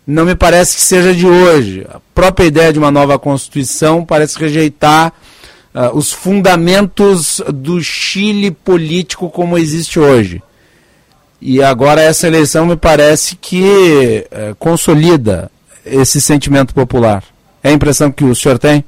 [0.08, 1.86] Não me parece que seja de hoje.
[1.86, 5.12] A própria ideia de uma nova Constituição parece rejeitar
[5.74, 10.42] ah, os fundamentos do Chile político como existe hoje.
[11.42, 15.50] E agora essa eleição me parece que eh, consolida
[15.84, 17.22] esse sentimento popular.
[17.62, 18.82] É a impressão que o senhor tem?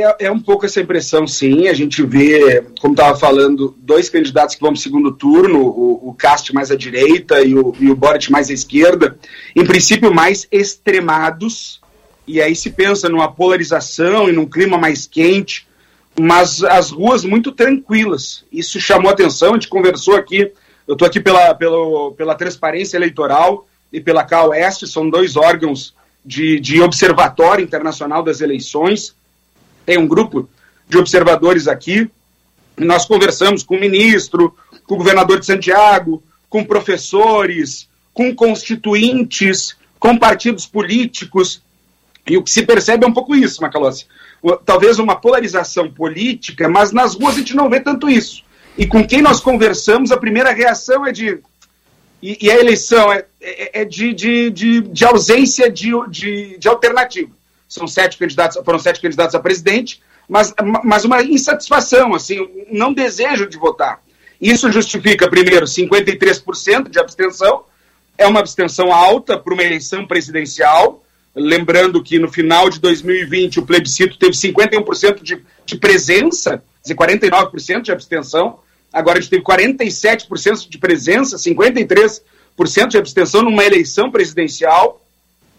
[0.00, 1.68] É, é um pouco essa impressão, sim.
[1.68, 6.08] A gente vê, como estava falando, dois candidatos que vão para o segundo turno, o,
[6.08, 9.18] o Cast mais à direita e o, e o Boric mais à esquerda,
[9.54, 11.80] em princípio mais extremados,
[12.26, 15.66] e aí se pensa numa polarização e num clima mais quente,
[16.18, 18.44] mas as ruas muito tranquilas.
[18.50, 20.52] Isso chamou atenção, a gente conversou aqui
[20.86, 25.94] Eu estou aqui pela, pela, pela Transparência Eleitoral e pela CAOeste, são dois órgãos
[26.24, 29.14] de, de observatório internacional das eleições.
[29.84, 30.48] Tem um grupo
[30.88, 32.10] de observadores aqui.
[32.76, 34.54] Nós conversamos com o ministro,
[34.84, 41.62] com o governador de Santiago, com professores, com constituintes, com partidos políticos.
[42.26, 44.06] E o que se percebe é um pouco isso, Macalossi.
[44.64, 48.42] Talvez uma polarização política, mas nas ruas a gente não vê tanto isso.
[48.76, 51.38] E com quem nós conversamos, a primeira reação é de.
[52.22, 56.68] E, e a eleição é, é, é de, de, de, de, ausência de, de, de
[56.68, 57.30] alternativa.
[57.72, 60.52] São sete candidatos, foram sete candidatos a presidente, mas,
[60.84, 63.98] mas uma insatisfação, assim, não desejo de votar.
[64.38, 67.64] Isso justifica, primeiro, 53% de abstenção,
[68.18, 71.02] é uma abstenção alta para uma eleição presidencial.
[71.34, 77.80] Lembrando que no final de 2020 o plebiscito teve 51% de, de presença, dizer, 49%
[77.80, 78.58] de abstenção.
[78.92, 82.20] Agora a gente teve 47% de presença, 53%
[82.88, 85.02] de abstenção numa eleição presidencial.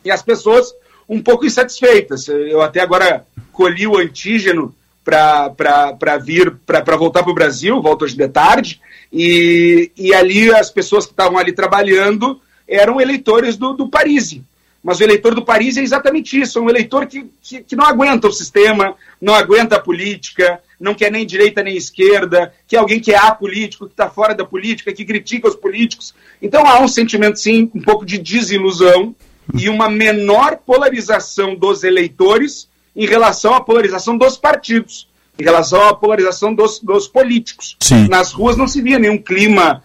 [0.05, 0.71] E as pessoas
[1.07, 2.27] um pouco insatisfeitas.
[2.27, 4.73] Eu até agora colhi o antígeno
[5.03, 8.79] para vir, para voltar para o Brasil, volto hoje de tarde,
[9.11, 14.43] e, e ali as pessoas que estavam ali trabalhando eram eleitores do, do Parisi.
[14.83, 17.85] Mas o eleitor do Paris é exatamente isso, é um eleitor que, que, que, não
[17.85, 22.79] aguenta o sistema, não aguenta a política, não quer nem direita nem esquerda, que é
[22.79, 26.13] alguém que é apolítico, que está fora da política, que critica os políticos.
[26.41, 29.15] Então há um sentimento, sim, um pouco de desilusão
[29.53, 35.93] e uma menor polarização dos eleitores em relação à polarização dos partidos, em relação à
[35.93, 37.75] polarização dos, dos políticos.
[37.79, 38.07] Sim.
[38.07, 39.83] Nas ruas não se via nenhum clima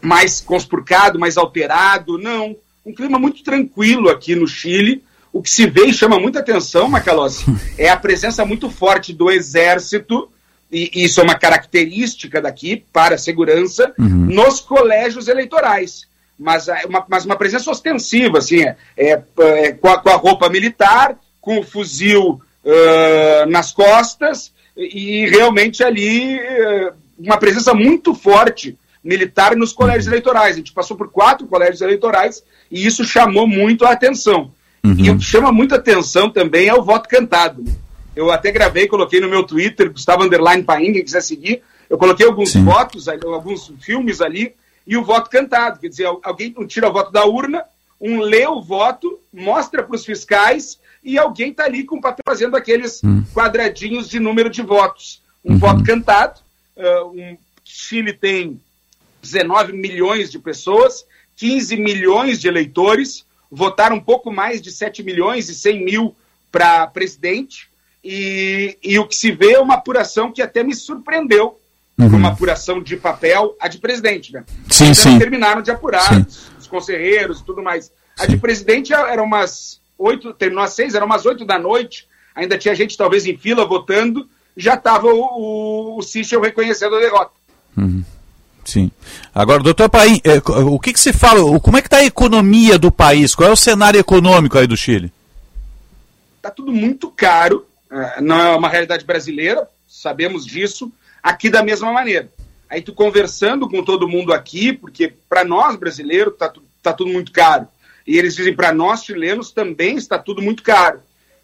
[0.00, 2.56] mais conspurcado, mais alterado, não.
[2.86, 5.02] Um clima muito tranquilo aqui no Chile.
[5.32, 7.44] O que se vê e chama muita atenção, Macalossi,
[7.76, 10.30] é a presença muito forte do exército,
[10.70, 14.06] e isso é uma característica daqui para a segurança, uhum.
[14.06, 16.06] nos colégios eleitorais.
[16.38, 20.14] Mas é uma, mas uma presença ostensiva, assim, é, é, é com, a, com, a,
[20.14, 28.14] roupa militar, com o fuzil uh, nas costas, e realmente ali uh, uma presença muito
[28.14, 30.12] forte militar nos colégios uhum.
[30.12, 30.54] eleitorais.
[30.54, 34.52] A gente passou por quatro colégios eleitorais e isso chamou muito a atenção.
[34.84, 34.96] Uhum.
[34.98, 37.64] E o que chama muita atenção também é o voto cantado.
[38.14, 41.62] Eu até gravei, coloquei no meu Twitter, Gustavo Underline Paim, quem quiser seguir.
[41.88, 42.64] Eu coloquei alguns Sim.
[42.64, 44.54] votos, alguns filmes ali,
[44.88, 45.78] e o voto cantado.
[45.78, 47.62] Quer dizer, alguém tira o voto da urna,
[48.00, 52.56] um lê o voto, mostra para os fiscais, e alguém está ali com papel fazendo
[52.56, 53.22] aqueles uhum.
[53.34, 55.22] quadradinhos de número de votos.
[55.44, 55.58] Um uhum.
[55.58, 56.40] voto cantado.
[56.74, 58.58] Uh, um, Chile tem
[59.20, 61.04] 19 milhões de pessoas,
[61.36, 66.16] 15 milhões de eleitores, votaram um pouco mais de 7 milhões e 100 mil
[66.50, 67.68] para presidente,
[68.02, 71.57] e, e, o que se vê é uma apuração que até me surpreendeu,
[71.98, 72.16] uhum.
[72.16, 74.44] uma apuração de papel, a de presidente, né?
[74.70, 75.18] Sim, Ainda sim.
[75.18, 76.26] terminaram de apurar sim.
[76.58, 77.90] os conselheiros e tudo mais.
[78.18, 82.56] A de presidente era umas oito, terminou às seis, eram umas oito da noite, ainda
[82.56, 87.32] tinha gente talvez em fila votando, já estava o, o, o Sichel reconhecendo a derrota.
[87.76, 88.04] Uhum.
[88.64, 88.90] Sim.
[89.34, 92.78] Agora, doutor Paim, é, o que, que se fala, como é que está a economia
[92.78, 93.34] do país?
[93.34, 95.12] Qual é o cenário econômico aí do Chile?
[96.36, 100.92] Está tudo muito caro, é, não é uma realidade brasileira, sabemos disso,
[101.22, 102.30] aqui da mesma maneira.
[102.68, 106.52] Aí tu conversando com todo mundo aqui, porque para nós brasileiros está
[106.82, 107.66] tá tudo muito caro.
[108.06, 111.00] E eles dizem para nós chilenos também está tudo muito caro.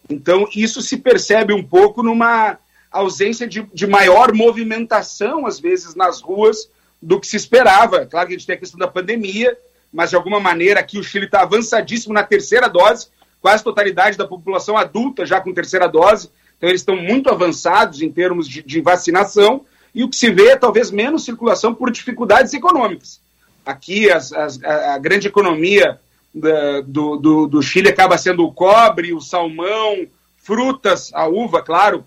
[0.09, 2.57] Então isso se percebe um pouco numa
[2.91, 6.69] ausência de, de maior movimentação, às vezes, nas ruas,
[7.01, 8.05] do que se esperava.
[8.05, 9.57] Claro que a gente tem a questão da pandemia,
[9.91, 13.07] mas de alguma maneira aqui o Chile está avançadíssimo na terceira dose,
[13.41, 18.11] quase totalidade da população adulta já com terceira dose, então eles estão muito avançados em
[18.11, 22.53] termos de, de vacinação, e o que se vê é talvez menos circulação por dificuldades
[22.53, 23.21] econômicas.
[23.65, 25.99] Aqui as, as, a, grande economia
[26.33, 30.05] da, do, do, do Chile acaba sendo o cobre, o salmão,
[30.37, 32.05] frutas, a uva, claro,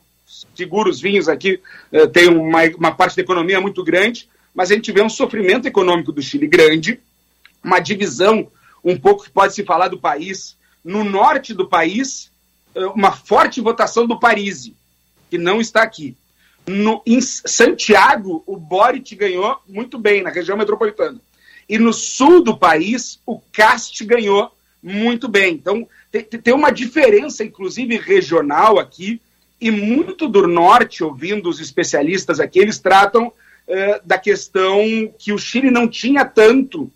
[0.54, 4.92] seguros vinhos aqui eh, tem uma, uma parte da economia muito grande, mas a gente
[4.92, 7.00] vê um sofrimento econômico do Chile grande,
[7.64, 8.48] uma divisão
[8.84, 10.56] um pouco que pode se falar do país.
[10.84, 12.30] No norte do país,
[12.86, 14.74] uma forte votação do Parisi,
[15.30, 16.16] que não está aqui.
[16.66, 21.18] No, em Santiago, o Boric ganhou muito bem, na região metropolitana.
[21.68, 24.52] E no sul do país, o Cast ganhou
[24.82, 25.54] muito bem.
[25.54, 29.20] Então, tem, tem uma diferença, inclusive regional aqui,
[29.60, 33.32] e muito do norte, ouvindo os especialistas aqui, eles tratam
[33.66, 34.82] eh, da questão
[35.18, 36.90] que o Chile não tinha tanto,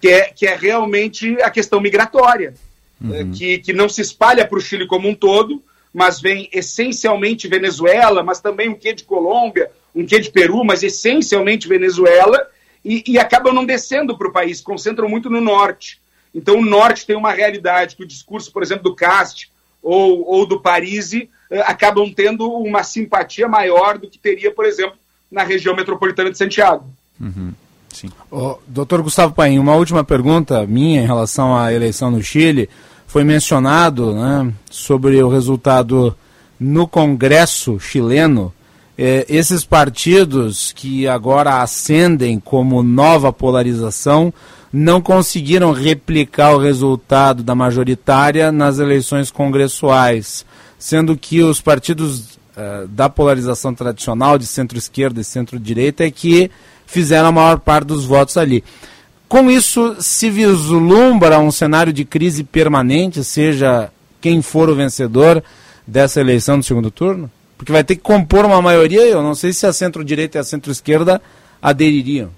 [0.00, 2.54] que é, que é realmente a questão migratória,
[3.02, 3.14] uhum.
[3.14, 7.48] Eh, que, que não se espalha para o Chile como um todo, mas vem essencialmente
[7.48, 12.46] Venezuela, mas também um quê de Colômbia, um quê de Peru, mas essencialmente Venezuela,
[12.84, 15.98] e, e acabam não descendo para o país, concentram muito no norte.
[16.34, 19.50] Então, o norte tem uma realidade que o discurso, por exemplo, do Cast
[19.82, 24.96] ou, ou do Parisi eh, acabam tendo uma simpatia maior do que teria, por exemplo,
[25.30, 26.84] na região metropolitana de Santiago.
[27.18, 27.52] Uhum.
[27.88, 28.10] Sim.
[28.30, 32.68] Oh, doutor Gustavo Paim, uma última pergunta minha em relação à eleição no Chile.
[33.06, 36.16] Foi mencionado né, sobre o resultado
[36.58, 38.52] no Congresso chileno.
[38.98, 44.32] Eh, esses partidos que agora ascendem como nova polarização
[44.72, 50.44] não conseguiram replicar o resultado da majoritária nas eleições congressuais,
[50.78, 56.50] sendo que os partidos uh, da polarização tradicional de centro-esquerda e centro-direita é que
[56.86, 58.62] fizeram a maior parte dos votos ali.
[59.28, 65.42] Com isso, se vislumbra um cenário de crise permanente, seja quem for o vencedor
[65.86, 67.30] dessa eleição do segundo turno?
[67.58, 70.44] Porque vai ter que compor uma maioria, eu não sei se a centro-direita e a
[70.44, 71.20] centro-esquerda
[71.60, 72.30] adeririam.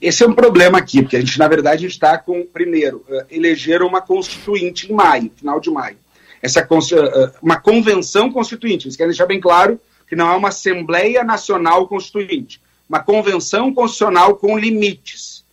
[0.00, 3.82] Esse é um problema aqui, porque a gente, na verdade, está com, primeiro, uh, eleger
[3.82, 5.96] uma constituinte em maio, final de maio.
[6.42, 8.86] Essa uh, uma convenção constituinte.
[8.86, 14.36] Eles querem deixar bem claro que não é uma Assembleia Nacional Constituinte, uma convenção constitucional
[14.36, 15.44] com limites.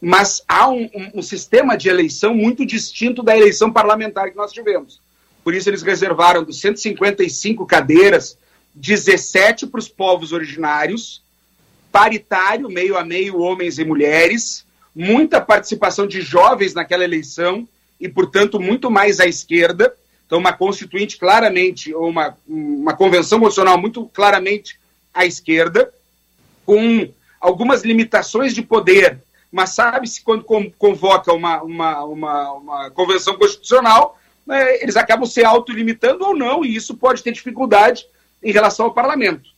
[0.00, 4.52] Mas há um, um, um sistema de eleição muito distinto da eleição parlamentar que nós
[4.52, 5.00] tivemos.
[5.42, 8.36] Por isso, eles reservaram dos 155 cadeiras,
[8.74, 11.22] 17 para os povos originários
[11.90, 14.64] paritário, meio a meio, homens e mulheres,
[14.94, 17.66] muita participação de jovens naquela eleição
[18.00, 19.94] e, portanto, muito mais à esquerda.
[20.26, 24.78] Então, uma constituinte claramente, ou uma, uma convenção constitucional muito claramente
[25.12, 25.92] à esquerda,
[26.68, 27.08] com
[27.40, 29.18] algumas limitações de poder,
[29.50, 30.44] mas sabe-se quando
[30.76, 36.76] convoca uma, uma, uma, uma convenção constitucional, né, eles acabam se autolimitando ou não, e
[36.76, 38.04] isso pode ter dificuldade
[38.42, 39.48] em relação ao parlamento.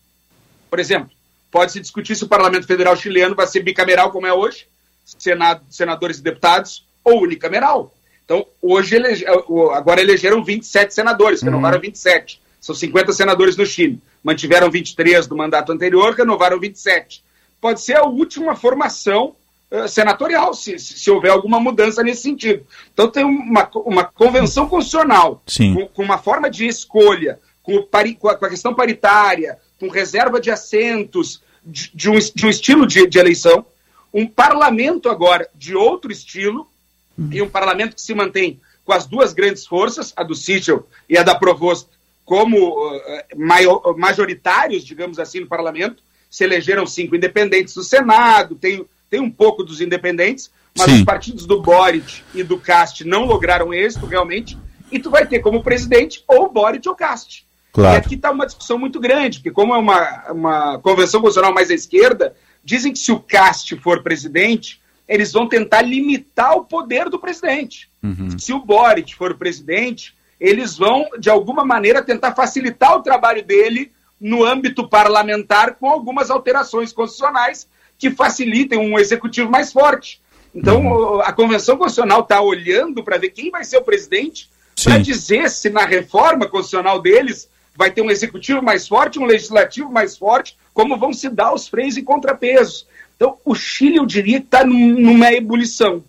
[0.70, 1.10] Por exemplo,
[1.50, 4.66] Pode-se discutir se o Parlamento Federal chileno vai ser bicameral, como é hoje,
[5.04, 7.92] Senado, senadores e deputados, ou unicameral.
[8.24, 11.82] Então, hoje, elege, agora elegeram 27 senadores, renovaram uhum.
[11.82, 12.40] 27.
[12.60, 14.00] São 50 senadores no Chile.
[14.22, 17.24] Mantiveram 23 do mandato anterior, renovaram 27.
[17.60, 19.34] Pode ser a última formação
[19.70, 22.66] uh, senatorial, se, se, houver alguma mudança nesse sentido.
[22.92, 28.28] Então, tem uma, uma convenção constitucional, com, com, uma forma de escolha, com, pari, com,
[28.28, 32.86] a, com a questão paritária, com reserva de assentos, de, de, um, de um, estilo
[32.86, 33.64] de, de, eleição,
[34.12, 36.68] um parlamento agora de outro estilo,
[37.16, 37.30] uhum.
[37.32, 41.16] e um parlamento que se mantém com as duas grandes forças, a do Sichel e
[41.16, 41.88] a da Provost,
[42.24, 43.00] como uh,
[43.36, 46.02] maior, majoritários, digamos assim, no parlamento.
[46.30, 50.98] Se elegeram cinco independentes do Senado, tem, tem um pouco dos independentes, mas Sim.
[50.98, 54.56] os partidos do Boric e do Cast não lograram êxito realmente,
[54.92, 57.44] e tu vai ter como presidente ou Boric ou Cast.
[57.72, 57.94] Claro.
[57.94, 61.70] E aqui está uma discussão muito grande, porque como é uma, uma convenção constitucional mais
[61.70, 67.08] à esquerda, dizem que se o Cast for presidente, eles vão tentar limitar o poder
[67.08, 67.88] do presidente.
[68.02, 68.38] Uhum.
[68.38, 73.92] Se o Boric for presidente, eles vão, de alguma maneira, tentar facilitar o trabalho dele
[74.20, 77.68] no âmbito parlamentar com algumas alterações constitucionais
[77.98, 80.20] que facilitem um executivo mais forte.
[80.54, 81.20] Então, uhum.
[81.20, 84.48] a Convenção Constitucional está olhando para ver quem vai ser o presidente,
[84.82, 89.90] para dizer se na reforma constitucional deles vai ter um executivo mais forte, um legislativo
[89.90, 92.86] mais forte, como vão se dar os freios e contrapesos.
[93.16, 96.02] Então, o Chile, eu diria está numa ebulição.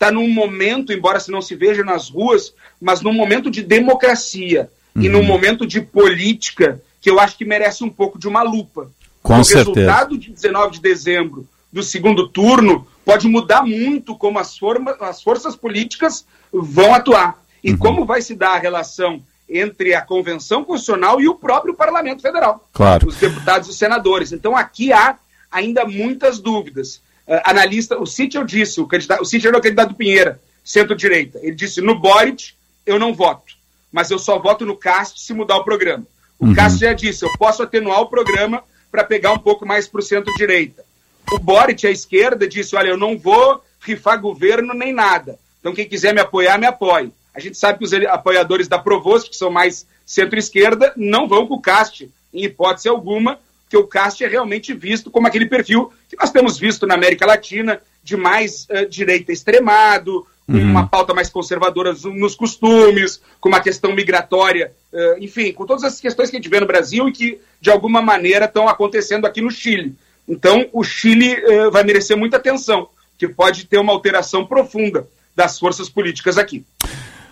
[0.00, 4.70] Está num momento, embora se não se veja nas ruas, mas num momento de democracia
[4.96, 5.02] uhum.
[5.02, 8.90] e num momento de política que eu acho que merece um pouco de uma lupa.
[9.22, 9.78] Com o certeza.
[9.78, 15.22] resultado de 19 de dezembro do segundo turno pode mudar muito como as, forma, as
[15.22, 17.38] forças políticas vão atuar.
[17.62, 17.76] E uhum.
[17.76, 22.66] como vai se dar a relação entre a Convenção Constitucional e o próprio Parlamento Federal.
[22.72, 23.06] Claro.
[23.06, 24.32] Os deputados e os senadores.
[24.32, 25.18] Então aqui há
[25.52, 27.02] ainda muitas dúvidas.
[27.26, 31.38] Uh, analista, o Cícero disse, o, candidato, o Cícero é o candidato do Pinheira, centro-direita.
[31.42, 32.52] Ele disse, no Boric
[32.84, 33.54] eu não voto,
[33.92, 36.06] mas eu só voto no Cast se mudar o programa.
[36.38, 36.54] O uhum.
[36.54, 40.02] Cast já disse, eu posso atenuar o programa para pegar um pouco mais para o
[40.02, 40.84] centro-direita.
[41.32, 45.38] O Boric, à esquerda, disse, olha, eu não vou rifar governo nem nada.
[45.60, 47.12] Então quem quiser me apoiar, me apoie.
[47.34, 51.54] A gente sabe que os apoiadores da Provost, que são mais centro-esquerda, não vão com
[51.54, 53.38] o CAST, em hipótese alguma,
[53.70, 57.24] que o CAST é realmente visto como aquele perfil que nós temos visto na América
[57.24, 60.70] Latina, de mais uh, direita extremado, com uhum.
[60.70, 66.00] uma pauta mais conservadora nos costumes, com uma questão migratória, uh, enfim, com todas as
[66.00, 69.40] questões que a gente vê no Brasil e que, de alguma maneira, estão acontecendo aqui
[69.40, 69.94] no Chile.
[70.28, 75.06] Então, o Chile uh, vai merecer muita atenção, que pode ter uma alteração profunda
[75.36, 76.64] das forças políticas aqui.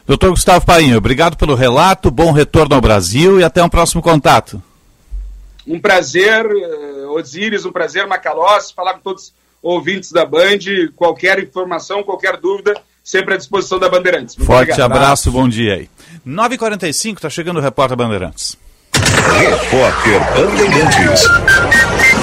[0.06, 4.62] Doutor Gustavo Painho, obrigado pelo relato, bom retorno ao Brasil e até um próximo contato.
[5.68, 10.58] Um prazer, uh, Osíris, um prazer, Macalós, falar com todos os ouvintes da Band.
[10.96, 14.36] Qualquer informação, qualquer dúvida, sempre à disposição da Bandeirantes.
[14.36, 14.92] Muito Forte obrigado.
[14.92, 15.90] abraço, bom dia aí.
[16.26, 18.56] 9h45, está chegando o repórter Bandeirantes.
[18.94, 21.22] Repórter Bandeirantes.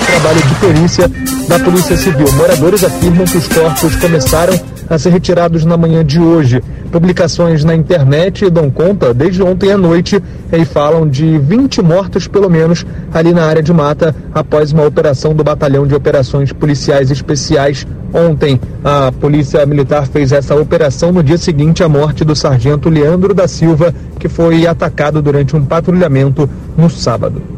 [0.07, 1.07] Trabalho de perícia
[1.47, 2.31] da Polícia Civil.
[2.33, 6.63] Moradores afirmam que os corpos começaram a ser retirados na manhã de hoje.
[6.91, 10.21] Publicações na internet dão conta desde ontem à noite
[10.51, 15.33] e falam de 20 mortos, pelo menos, ali na área de mata, após uma operação
[15.33, 17.85] do Batalhão de Operações Policiais Especiais.
[18.13, 23.33] Ontem, a Polícia Militar fez essa operação no dia seguinte à morte do sargento Leandro
[23.33, 27.54] da Silva, que foi atacado durante um patrulhamento no sábado.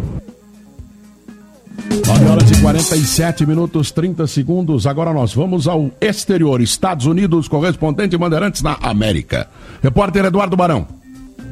[1.89, 4.85] 9 horas e 47 minutos 30 segundos.
[4.85, 9.47] Agora nós vamos ao exterior, Estados Unidos, correspondente Bandeirantes na América.
[9.81, 10.88] Repórter Eduardo Barão.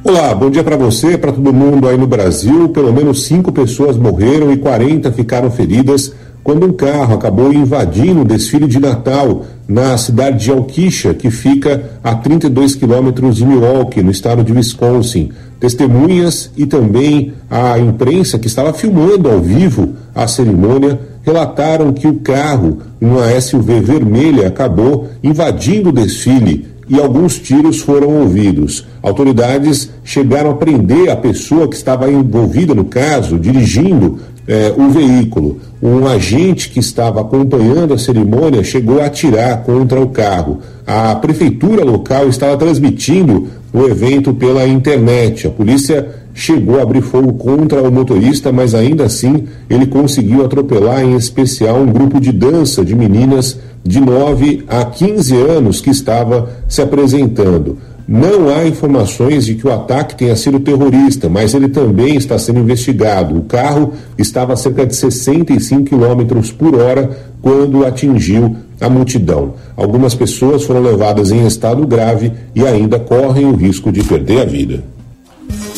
[0.03, 2.69] Olá, bom dia para você, para todo mundo aí no Brasil.
[2.69, 6.13] Pelo menos cinco pessoas morreram e 40 ficaram feridas
[6.45, 11.93] quando um carro acabou invadindo o desfile de Natal na cidade de Alquicha, que fica
[12.03, 15.31] a 32 quilômetros de Milwaukee, no estado de Wisconsin.
[15.59, 22.19] Testemunhas e também a imprensa que estava filmando ao vivo a cerimônia relataram que o
[22.19, 28.85] carro, uma SUV vermelha, acabou invadindo o desfile e alguns tiros foram ouvidos.
[29.01, 35.59] Autoridades chegaram a prender a pessoa que estava envolvida no caso, dirigindo eh, o veículo.
[35.81, 40.59] Um agente que estava acompanhando a cerimônia chegou a atirar contra o carro.
[40.85, 45.47] A prefeitura local estava transmitindo o evento pela internet.
[45.47, 51.03] A polícia chegou a abrir fogo contra o motorista, mas ainda assim ele conseguiu atropelar,
[51.03, 56.49] em especial, um grupo de dança de meninas de 9 a 15 anos que estava
[56.67, 57.77] se apresentando.
[58.08, 62.60] Não há informações de que o ataque tenha sido terrorista, mas ele também está sendo
[62.60, 63.36] investigado.
[63.36, 69.56] O carro estava a cerca de 65 km por hora quando atingiu a multidão.
[69.76, 74.45] Algumas pessoas foram levadas em estado grave e ainda correm o risco de perder a
[74.45, 74.84] vida.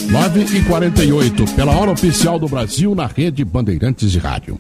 [0.10, 4.58] 9 e 48 pela hora oficial do Brasil na rede Bandeirantes de Rádio.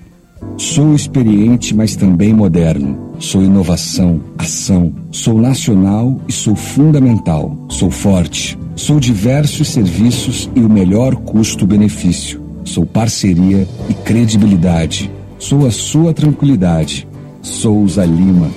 [0.57, 2.97] Sou experiente, mas também moderno.
[3.19, 4.93] Sou inovação, ação.
[5.11, 7.57] Sou nacional e sou fundamental.
[7.69, 8.57] Sou forte.
[8.75, 12.41] Sou diversos serviços e o melhor custo-benefício.
[12.63, 15.11] Sou parceria e credibilidade.
[15.39, 17.07] Sou a sua tranquilidade.
[17.41, 18.49] Souza Lima,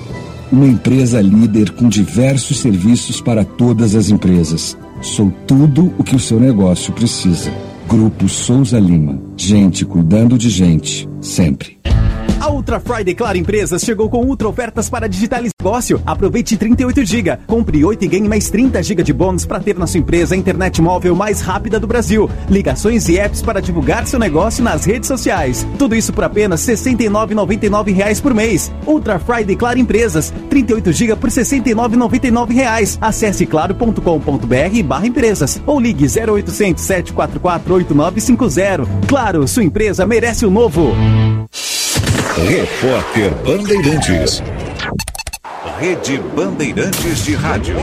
[0.51, 4.77] uma empresa líder com diversos serviços para todas as empresas.
[5.01, 7.51] Sou tudo o que o seu negócio precisa.
[7.91, 9.21] Grupo Souza Lima.
[9.35, 11.77] Gente cuidando de gente, sempre.
[12.41, 16.01] A Ultra Friday Claro Empresas chegou com ultra ofertas para digitalizar negócio.
[16.03, 19.85] Aproveite 38 GB, compre 8 e ganhe mais 30 GB de bônus para ter na
[19.85, 22.27] sua empresa a internet móvel mais rápida do Brasil.
[22.49, 25.67] Ligações e apps para divulgar seu negócio nas redes sociais.
[25.77, 28.71] Tudo isso por apenas R$ 69,99 por mês.
[28.87, 32.97] Ultra Friday Claro Empresas, 38 GB por R$ 69,99.
[32.99, 39.07] Acesse claro.com.br/barra empresas ou ligue 0800 744 8950.
[39.07, 40.91] Claro, sua empresa merece o novo.
[42.47, 44.41] Repórter Bandeirantes.
[45.79, 47.75] Rede Bandeirantes de Rádio.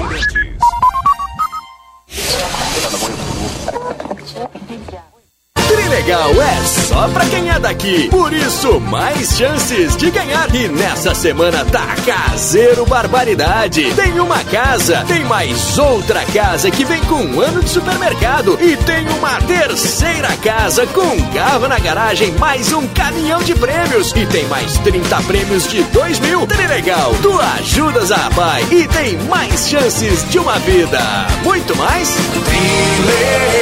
[6.08, 8.08] Trilegal é só pra quem é daqui.
[8.08, 10.48] Por isso, mais chances de ganhar.
[10.54, 13.92] E nessa semana tá caseiro barbaridade.
[13.92, 18.58] Tem uma casa, tem mais outra casa que vem com um ano de supermercado.
[18.58, 24.10] E tem uma terceira casa com carro na garagem, mais um caminhão de prêmios.
[24.12, 26.46] E tem mais 30 prêmios de 2 mil.
[26.46, 31.00] Trilegal, tu ajudas a pai e tem mais chances de uma vida.
[31.44, 32.16] Muito mais?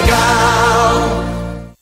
[0.05, 1.36] Trilegal.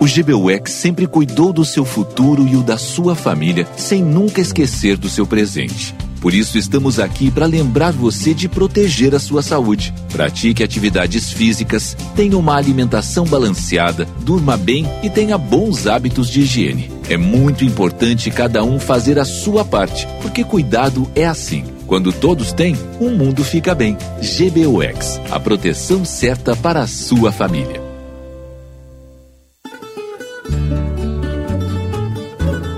[0.00, 4.96] O GBUX sempre cuidou do seu futuro e o da sua família, sem nunca esquecer
[4.96, 5.92] do seu presente.
[6.20, 9.92] Por isso estamos aqui para lembrar você de proteger a sua saúde.
[10.12, 16.90] Pratique atividades físicas, tenha uma alimentação balanceada, durma bem e tenha bons hábitos de higiene.
[17.08, 21.64] É muito importante cada um fazer a sua parte, porque cuidado é assim.
[21.88, 23.96] Quando todos têm, o mundo fica bem.
[24.20, 27.87] GBUX, a proteção certa para a sua família.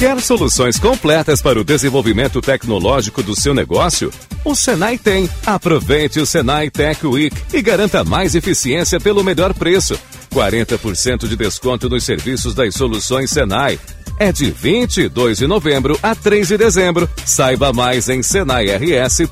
[0.00, 4.10] Quer soluções completas para o desenvolvimento tecnológico do seu negócio?
[4.42, 5.28] O Senai tem.
[5.44, 10.00] Aproveite o Senai Tech Week e garanta mais eficiência pelo melhor preço.
[10.34, 13.78] 40% de desconto nos serviços das soluções Senai.
[14.18, 17.06] É de 22 de novembro a 3 de dezembro.
[17.26, 19.30] Saiba mais em senairs.org.br.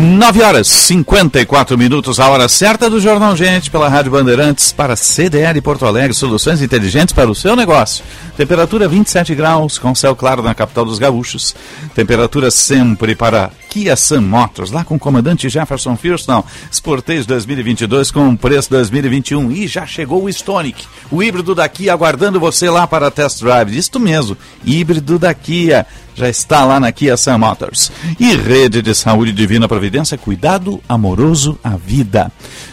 [0.00, 5.60] Nove horas 54 minutos, a hora certa do Jornal Gente pela Rádio Bandeirantes para CDL
[5.60, 8.02] Porto Alegre, soluções inteligentes para o seu negócio.
[8.34, 11.54] Temperatura 27 graus, com céu claro na capital dos gaúchos.
[11.94, 16.44] Temperatura sempre para Kia Sun Motors, lá com o comandante Jefferson Firston.
[16.72, 19.52] Sportage 2022 com preço 2021.
[19.52, 23.78] E já chegou o Stonic, o híbrido da Kia, aguardando você lá para test drive.
[23.78, 27.92] Isto mesmo, híbrido da Kia já está lá na Kia Sun Motors.
[28.18, 32.32] E Rede de Saúde Divina Providência, cuidado amoroso à vida.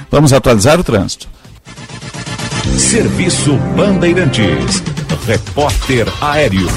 [0.10, 1.30] Vamos atualizar o trânsito.
[2.76, 4.82] Serviço Bandeirantes.
[5.28, 6.68] Repórter Aéreo.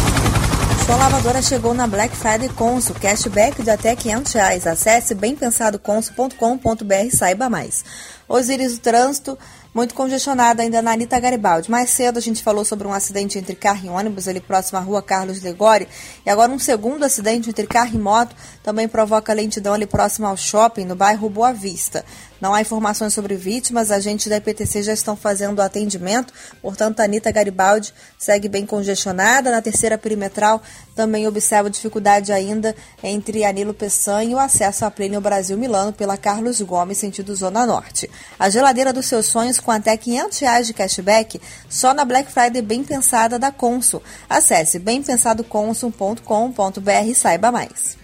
[0.87, 4.65] Sua lavadora chegou na Black Friday Consul, cashback de até 500 reais.
[4.65, 7.85] Acesse bempensadoconsul.com.br e saiba mais.
[8.31, 9.37] Osiris do Trânsito,
[9.73, 11.69] muito congestionado ainda na Anitta Garibaldi.
[11.69, 14.81] Mais cedo a gente falou sobre um acidente entre carro e ônibus ali próximo à
[14.81, 15.87] rua Carlos Legori.
[16.25, 20.37] E agora um segundo acidente entre carro e moto também provoca lentidão ali próximo ao
[20.37, 22.05] shopping, no bairro Boa Vista.
[22.41, 27.03] Não há informações sobre vítimas, agentes da IPTC já estão fazendo o atendimento, portanto, a
[27.03, 29.51] Anitta Garibaldi segue bem congestionada.
[29.51, 30.59] Na terceira perimetral,
[30.95, 36.17] também observa dificuldade ainda entre Anilo Peçanha e o acesso a Plínio Brasil Milano pela
[36.17, 38.09] Carlos Gomes, sentido Zona Norte.
[38.39, 41.39] A geladeira dos seus sonhos com até 500 reais de cashback
[41.69, 44.01] só na Black Friday Bem Pensada da Consul.
[44.27, 48.01] Acesse bempensadoconsul.com.br e saiba mais.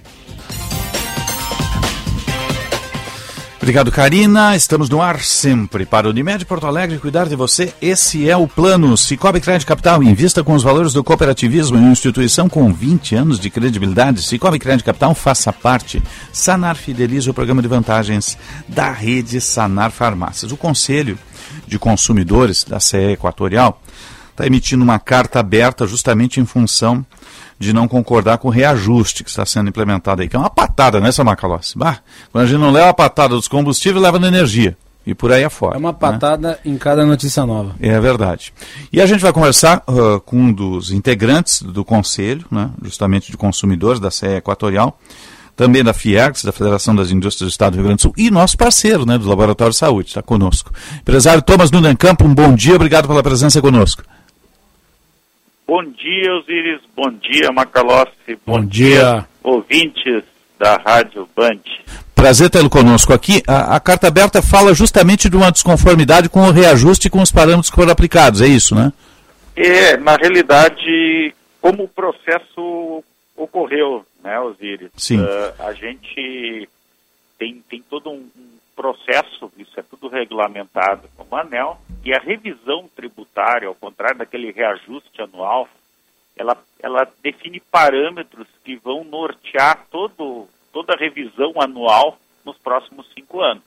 [3.67, 4.55] Obrigado, Karina.
[4.55, 7.73] Estamos no ar sempre para Unimed Porto Alegre cuidar de você.
[7.81, 8.95] Esse é o plano.
[8.95, 10.01] Cicobi Crédito Capital.
[10.01, 14.23] Invista com os valores do cooperativismo em uma instituição com 20 anos de credibilidade.
[14.23, 16.01] Cicobi Crédito Capital faça parte.
[16.31, 18.37] Sanar fideliza o programa de vantagens
[18.69, 20.53] da rede Sanar Farmácias.
[20.53, 21.19] O Conselho
[21.67, 23.81] de Consumidores da CE Equatorial
[24.31, 27.05] está emitindo uma carta aberta justamente em função
[27.59, 30.99] de não concordar com o reajuste que está sendo implementado aí, que é uma patada,
[30.99, 31.77] né, Samacalossi?
[31.77, 31.99] Bah,
[32.31, 34.77] quando a gente não leva a patada dos combustíveis, leva na energia.
[35.05, 35.75] E por aí afora.
[35.75, 36.57] É uma patada né?
[36.65, 37.73] em cada notícia nova.
[37.79, 38.53] É verdade.
[38.91, 43.37] E a gente vai conversar uh, com um dos integrantes do Conselho, né, justamente de
[43.37, 44.99] consumidores da CE Equatorial,
[45.55, 48.29] também da FIERGS, da Federação das Indústrias do Estado do Rio Grande do Sul, e
[48.29, 50.71] nosso parceiro né, do Laboratório de Saúde, está conosco.
[50.99, 54.03] Empresário Thomas Nunencampo, um bom dia, obrigado pela presença conosco.
[55.67, 56.81] Bom dia, Osiris.
[56.95, 58.39] Bom dia, Macalossi.
[58.45, 58.99] Bom, Bom dia.
[58.99, 59.27] dia.
[59.43, 60.23] ouvintes
[60.57, 61.59] da Rádio Band.
[62.15, 63.43] Prazer tê-lo conosco aqui.
[63.45, 67.69] A, a, carta aberta fala justamente de uma desconformidade com o reajuste com os parâmetros
[67.69, 68.91] que foram aplicados, é isso, né?
[69.55, 73.03] É, na realidade, como o processo
[73.35, 74.89] ocorreu, né, Osiris?
[74.95, 75.19] Sim.
[75.19, 76.67] Uh, a gente
[77.37, 82.87] tem, tem todo um, um processo, isso é tudo regulamentado como ANEL, e a revisão
[82.95, 85.67] tributária, ao contrário daquele reajuste anual,
[86.37, 93.41] ela, ela define parâmetros que vão nortear todo, toda a revisão anual nos próximos cinco
[93.41, 93.63] anos.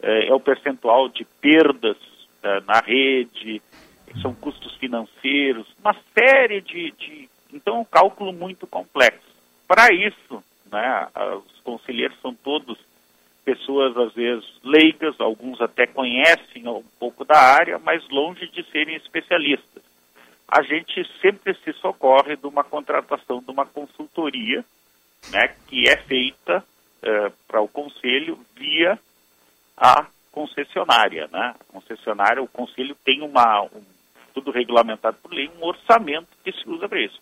[0.00, 1.96] É, é o percentual de perdas
[2.42, 3.60] é, na rede,
[4.22, 6.92] são custos financeiros, uma série de.
[6.92, 9.28] de então, é um cálculo muito complexo.
[9.66, 11.08] Para isso, né,
[11.46, 12.78] os conselheiros são todos
[13.44, 18.96] pessoas às vezes leigas, alguns até conhecem um pouco da área, mas longe de serem
[18.96, 19.82] especialistas.
[20.48, 24.64] A gente sempre se socorre de uma contratação de uma consultoria,
[25.30, 26.64] né, que é feita
[27.02, 28.98] uh, para o conselho via
[29.76, 31.54] a concessionária, né?
[31.58, 33.82] A concessionária, o conselho tem uma um,
[34.34, 37.20] tudo regulamentado por lei, um orçamento que se usa para isso.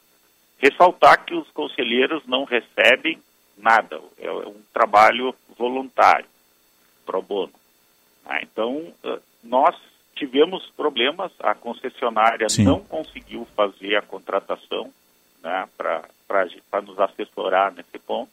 [0.58, 3.18] Ressaltar que os conselheiros não recebem
[3.58, 6.26] nada, é um trabalho voluntário,
[7.04, 7.52] pro bono.
[8.24, 9.74] Ah, então, eh, nós
[10.14, 12.64] tivemos problemas, a concessionária Sim.
[12.64, 14.92] não conseguiu fazer a contratação
[15.42, 18.30] né, para nos assessorar nesse ponto.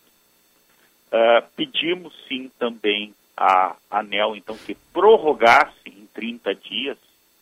[1.07, 6.97] Uh, pedimos sim também a ANEL, então, que prorrogasse em 30 dias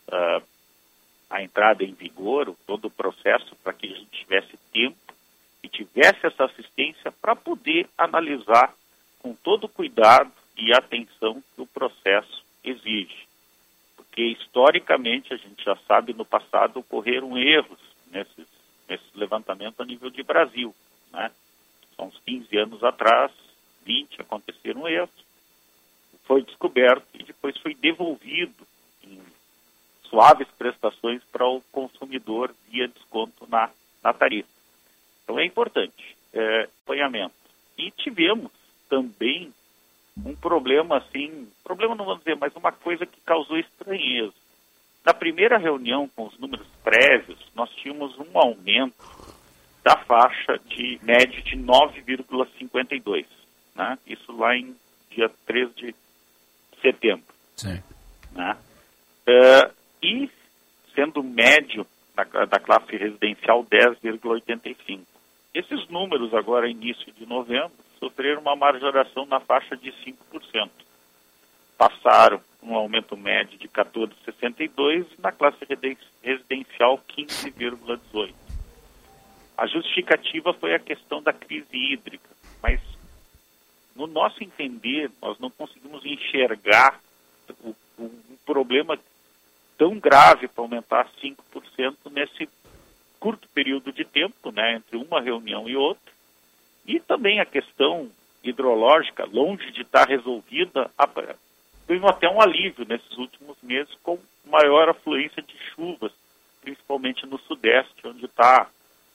[0.10, 0.44] uh,
[1.30, 4.98] a entrada em vigor, todo o processo, para que a gente tivesse tempo
[5.64, 8.76] e tivesse essa assistência para poder analisar
[9.20, 13.26] com todo o cuidado e atenção que o processo exige.
[13.96, 17.80] Porque, historicamente, a gente já sabe, no passado ocorreram erros
[18.12, 18.46] nesses,
[18.88, 20.76] nesse levantamento a nível de Brasil.
[21.12, 21.32] Né?
[21.96, 23.32] São uns 15 anos atrás,
[23.86, 25.24] 20, aconteceram erros,
[26.26, 28.68] foi descoberto e depois foi devolvido
[29.04, 29.20] em
[30.10, 33.70] suaves prestações para o consumidor via desconto na,
[34.04, 34.53] na tarifa.
[35.24, 37.34] Então é importante, é, acompanhamento.
[37.78, 38.52] E tivemos
[38.90, 39.52] também
[40.26, 44.34] um problema assim, problema não vamos dizer, mas uma coisa que causou estranheza.
[45.06, 48.96] Na primeira reunião com os números prévios, nós tínhamos um aumento
[49.84, 53.26] da faixa de média de 9,52,
[53.76, 53.98] né?
[54.08, 54.76] Isso lá em
[55.10, 55.96] dia 3 de
[56.82, 57.26] setembro.
[57.58, 57.84] Sim.
[58.32, 58.58] Né?
[59.28, 60.30] Uh, e
[60.96, 65.02] sendo médio da, da classe residencial 10,85.
[65.54, 70.70] Esses números agora, início de novembro, sofreram uma majoração na faixa de 5%.
[71.78, 75.58] Passaram um aumento médio de 14,62% e na classe
[76.24, 78.34] residencial 15,18%.
[79.56, 82.30] A justificativa foi a questão da crise hídrica,
[82.62, 82.82] mas
[83.96, 87.00] no nosso entender, nós não conseguimos enxergar
[87.64, 88.98] o, o, um problema
[89.78, 92.50] tão grave para aumentar 5% nesse
[93.24, 96.12] curto período de tempo, né, entre uma reunião e outra,
[96.86, 98.12] e também a questão
[98.44, 100.92] hidrológica, longe de estar resolvida,
[101.88, 106.12] teve até um alívio nesses últimos meses com maior afluência de chuvas,
[106.60, 108.68] principalmente no Sudeste, onde está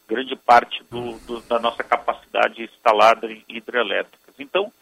[0.09, 4.35] grande parte do, do, da nossa capacidade instalada em hidrelétricas.
[4.39, 4.73] Então,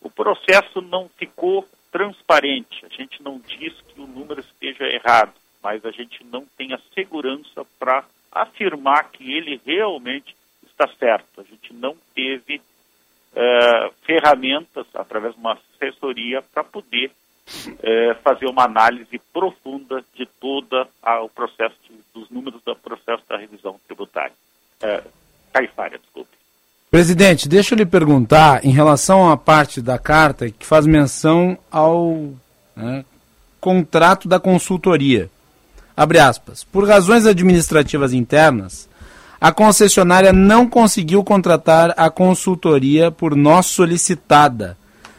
[0.00, 2.84] o processo não ficou transparente.
[2.84, 6.80] A gente não diz que o número esteja errado, mas a gente não tem a
[6.92, 10.34] segurança para afirmar que ele realmente
[10.66, 11.40] está certo.
[11.40, 18.64] A gente não teve uh, ferramentas, através de uma assessoria, para poder uh, fazer uma
[18.64, 20.88] análise profunda de todo
[21.22, 24.34] o processo, de, dos números do processo da revisão tributária.
[24.82, 25.10] Uh,
[26.00, 26.30] desculpe.
[26.90, 32.34] Presidente, deixa eu lhe perguntar em relação à parte da carta que faz menção ao
[32.76, 33.04] né,
[33.60, 35.30] contrato da consultoria.
[36.02, 36.64] Abre aspas.
[36.64, 38.90] Por razões administrativas internas,
[39.40, 44.76] a concessionária não conseguiu contratar a consultoria por nós solicitada,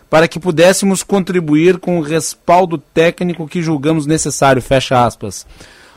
[0.10, 4.62] para que pudéssemos contribuir com o respaldo técnico que julgamos necessário.
[4.62, 5.48] Fecha aspas.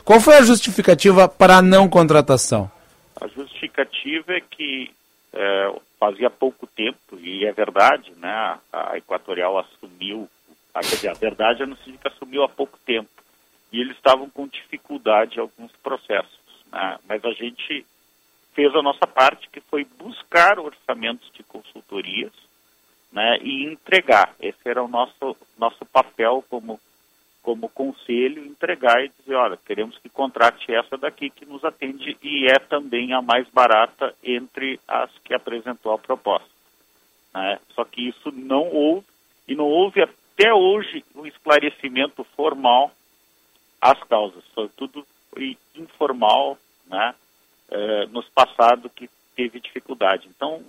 [0.05, 2.71] Qual foi a justificativa para a não contratação?
[3.19, 4.89] A justificativa é que
[5.33, 10.29] é, fazia pouco tempo, e é verdade, né, a Equatorial assumiu,
[10.73, 13.09] a, a verdade é no sentido que assumiu há pouco tempo,
[13.77, 16.39] e eles estavam com dificuldade em alguns processos,
[16.71, 17.85] né, mas a gente
[18.55, 22.33] fez a nossa parte, que foi buscar orçamentos de consultorias
[23.11, 24.33] né, e entregar.
[24.39, 26.79] Esse era o nosso, nosso papel como
[27.43, 32.45] como conselho, entregar e dizer, olha, queremos que contrate essa daqui que nos atende e
[32.45, 36.49] é também a mais barata entre as que apresentou a proposta.
[37.33, 37.57] Né?
[37.73, 39.07] Só que isso não houve,
[39.47, 42.91] e não houve até hoje um esclarecimento formal
[43.81, 44.43] às causas.
[44.53, 45.05] Foi tudo
[45.75, 46.57] informal,
[46.87, 47.13] né?
[47.69, 50.27] Eh, nos passado que teve dificuldade.
[50.27, 50.63] Então,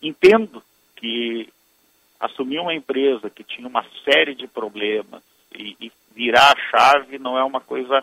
[0.00, 0.62] entendo
[0.94, 1.52] que
[2.18, 5.22] assumir uma empresa que tinha uma série de problemas
[5.54, 8.02] e, e virar a chave não é uma coisa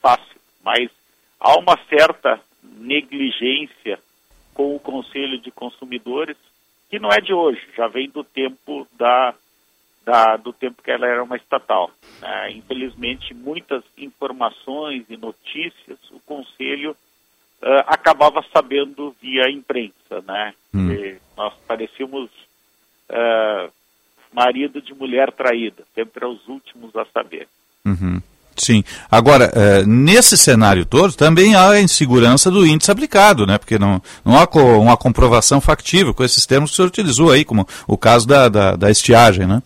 [0.00, 0.90] fácil, mas
[1.38, 3.98] há uma certa negligência
[4.54, 6.36] com o Conselho de Consumidores
[6.88, 9.34] que não é de hoje, já vem do tempo da,
[10.04, 11.90] da do tempo que ela era uma estatal.
[12.20, 12.52] Né?
[12.52, 20.54] Infelizmente, muitas informações e notícias o Conselho uh, acabava sabendo via imprensa, né?
[20.74, 21.16] Hum.
[21.36, 22.30] nós parecíamos
[23.10, 23.70] uh,
[24.32, 27.48] marido de mulher traída, sempre aos últimos a saber.
[27.84, 28.20] Uhum.
[28.56, 28.84] Sim.
[29.10, 33.56] Agora, é, nesse cenário todo, também há a insegurança do índice aplicado, né?
[33.56, 34.46] Porque não, não há
[34.78, 38.48] uma comprovação factível com esses termos que o senhor utilizou aí, como o caso da,
[38.48, 39.62] da, da estiagem, né?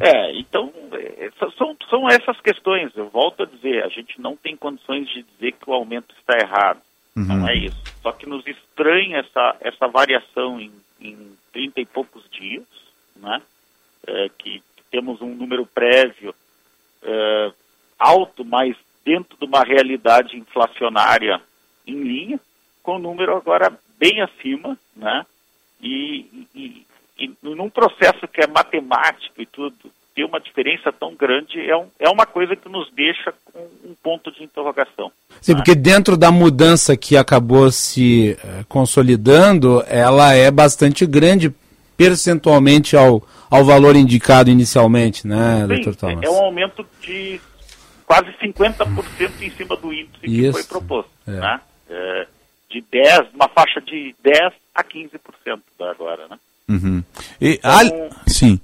[0.00, 2.90] É, então, é, são, são essas questões.
[2.96, 6.36] Eu volto a dizer, a gente não tem condições de dizer que o aumento está
[6.38, 6.80] errado.
[7.16, 7.24] Uhum.
[7.24, 7.76] Não é isso.
[8.00, 12.64] Só que nos estranha essa, essa variação em, em 30 e poucos dias,
[13.16, 13.42] né?
[14.06, 16.34] É, que temos um número prévio
[17.02, 17.52] é,
[17.98, 21.40] alto, mas dentro de uma realidade inflacionária
[21.86, 22.40] em linha,
[22.82, 25.24] com o número agora bem acima, né?
[25.80, 26.86] E, e,
[27.18, 29.76] e num processo que é matemático e tudo,
[30.14, 33.94] ter uma diferença tão grande é, um, é uma coisa que nos deixa com um
[34.02, 35.10] ponto de interrogação.
[35.40, 35.58] Sim, né?
[35.58, 41.52] porque dentro da mudança que acabou se uh, consolidando, ela é bastante grande
[41.96, 46.24] percentualmente ao, ao valor indicado inicialmente, né, Sim, doutor Thomas?
[46.24, 47.40] É um aumento de
[48.06, 50.46] quase 50% em cima do índice Isso.
[50.46, 51.10] que foi proposto.
[51.26, 51.30] É.
[51.30, 51.60] Né?
[51.88, 52.26] É,
[52.70, 56.38] de 10, uma faixa de 10 a 15% agora, né?
[56.72, 57.02] Uhum.
[57.40, 58.60] E então, a, sim.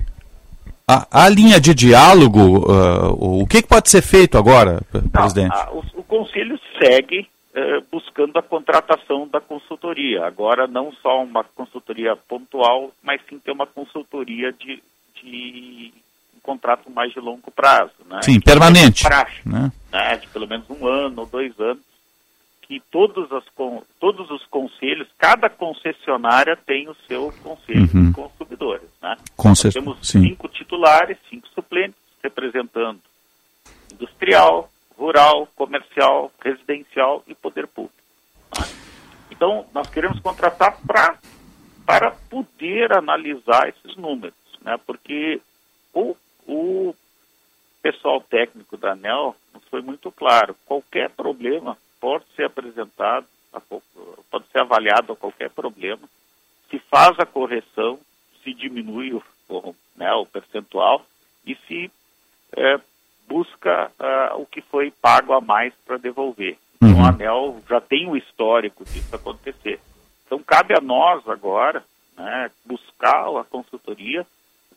[0.87, 5.55] A, a, linha de diálogo, uh, o que, que, pode ser feito agora, não, presidente?
[5.55, 10.25] A, o, o, Conselho segue uh, buscando a contratação da consultoria.
[10.25, 14.83] Agora, não só uma consultoria pontual, mas sim ter uma consultoria de,
[15.23, 15.93] de
[16.35, 17.93] um contrato mais de longo prazo.
[18.09, 18.21] Né?
[18.23, 19.05] Sim, permanente.
[19.05, 19.71] Praxe, né?
[19.93, 20.17] né?
[20.17, 21.83] De pelo menos um ano ou dois anos,
[22.69, 23.45] que todos, as,
[23.99, 28.09] todos os conselhos, cada concessionária tem o seu conselho uhum.
[28.09, 28.89] de consumidores.
[29.03, 29.17] Né?
[29.37, 30.21] Com Nós temos sim.
[30.21, 33.01] cinco titulares, cinco suplentes, representando
[33.93, 37.97] industrial, rural, comercial, residencial e poder público.
[38.59, 38.67] Né?
[39.31, 41.17] Então, nós queremos contratar pra,
[41.87, 44.35] para poder analisar esses números
[44.69, 44.79] né?
[44.87, 45.41] porque
[45.95, 46.15] o,
[46.47, 46.95] o
[47.83, 49.35] pessoal técnico da ANEL
[49.71, 50.55] foi muito claro.
[50.67, 53.27] Qualquer problema pode ser apresentado,
[54.31, 56.03] pode ser avaliado a qualquer problema,
[56.71, 57.99] se faz a correção,
[58.43, 61.05] se diminui o, o, né, o percentual
[61.47, 61.91] e se
[62.57, 62.81] é,
[63.27, 66.59] busca uh, o que foi pago a mais para devolver.
[66.77, 67.05] Então uhum.
[67.05, 69.81] a ANEL já tem o histórico disso acontecer.
[70.27, 71.83] Então cabe a nós agora
[72.17, 74.27] né, buscar a consultoria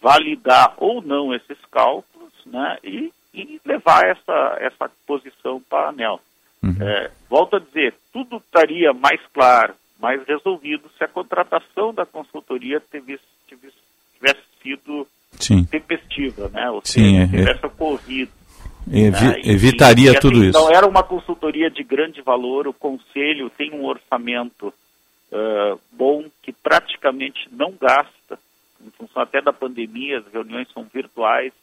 [0.01, 6.19] validar ou não esses cálculos né, e, e levar essa, essa posição para a ANEL.
[6.63, 6.75] Uhum.
[6.79, 12.81] É, volto a dizer, tudo estaria mais claro, mais resolvido se a contratação da consultoria
[12.91, 15.63] tivesse, tivesse sido Sim.
[15.63, 16.69] tempestiva, né?
[16.69, 18.31] ou Sim, seja, é, tivesse ocorrido.
[18.91, 19.35] Evi né?
[19.43, 20.59] evitaria e, assim, tudo isso.
[20.59, 24.73] Não era uma consultoria de grande valor, o conselho tem um orçamento
[25.31, 28.39] uh, bom que praticamente não gasta
[28.85, 31.53] em função até da pandemia, as reuniões são virtuais,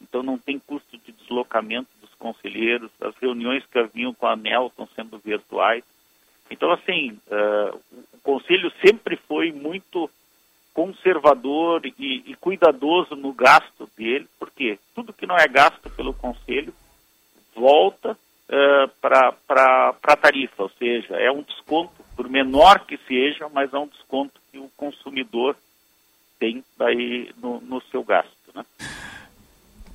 [0.00, 1.88] então não tem custo de deslocamento
[2.18, 5.84] conselheiros, as reuniões que haviam com a ANEL estão sendo virtuais.
[6.50, 7.78] Então, assim, uh,
[8.12, 10.10] o Conselho sempre foi muito
[10.72, 16.72] conservador e, e cuidadoso no gasto dele, porque tudo que não é gasto pelo Conselho
[17.54, 23.72] volta uh, para a tarifa, ou seja, é um desconto, por menor que seja, mas
[23.72, 25.56] é um desconto que o consumidor
[26.38, 28.30] tem daí no, no seu gasto.
[28.54, 28.64] Né?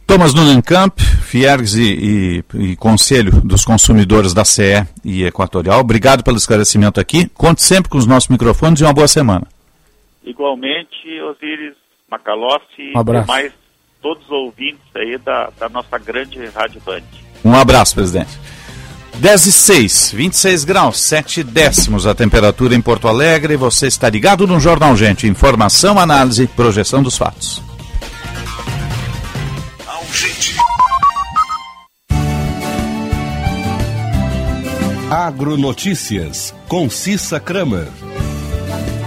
[0.06, 6.38] Thomas Nunencamp, Fiergs e, e, e, Conselho dos Consumidores da CE e Equatorial, obrigado pelo
[6.38, 7.28] esclarecimento aqui.
[7.30, 9.48] Conte sempre com os nossos microfones e uma boa semana.
[10.24, 11.76] Igualmente, Osiris
[12.10, 13.26] Macalossi um abraço.
[13.26, 13.54] e mais
[14.02, 17.02] todos os ouvintes aí da, da nossa grande Rádio Band.
[17.44, 18.38] Um abraço, presidente.
[19.16, 23.56] 10 e 6, 26 graus, 7 décimos a temperatura em Porto Alegre.
[23.56, 25.28] Você está ligado no Jornal Gente.
[25.28, 27.62] Informação, análise, projeção dos fatos.
[35.16, 37.88] Agronotícias, com Cissa Kramer.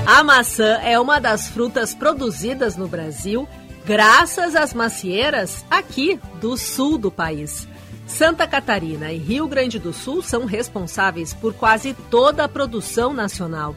[0.07, 3.49] A maçã é uma das frutas produzidas no Brasil
[3.85, 7.67] graças às macieiras aqui do sul do país.
[8.07, 13.75] Santa Catarina e Rio Grande do Sul são responsáveis por quase toda a produção nacional.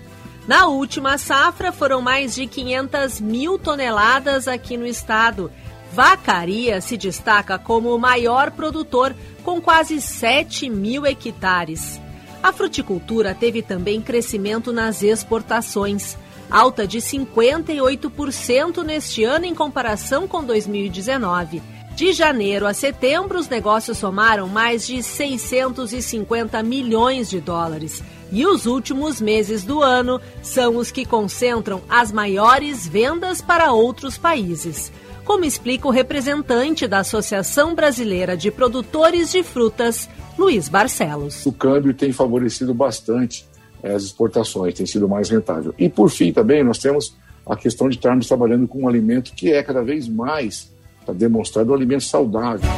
[0.48, 5.52] Na última safra, foram mais de 500 mil toneladas aqui no estado.
[5.92, 12.00] Vacaria se destaca como o maior produtor, com quase 7 mil hectares.
[12.42, 16.18] A fruticultura teve também crescimento nas exportações,
[16.50, 21.62] alta de 58% neste ano em comparação com 2019.
[21.96, 28.02] De janeiro a setembro, os negócios somaram mais de 650 milhões de dólares.
[28.32, 34.18] E os últimos meses do ano são os que concentram as maiores vendas para outros
[34.18, 34.94] países.
[35.30, 41.46] Como explica o representante da Associação Brasileira de Produtores de Frutas, Luiz Barcelos.
[41.46, 43.46] O câmbio tem favorecido bastante
[43.84, 45.72] as exportações, tem sido mais rentável.
[45.78, 47.16] E por fim também nós temos
[47.46, 50.74] a questão de estarmos trabalhando com um alimento que é cada vez mais
[51.10, 52.70] está demonstrado um alimento saudável.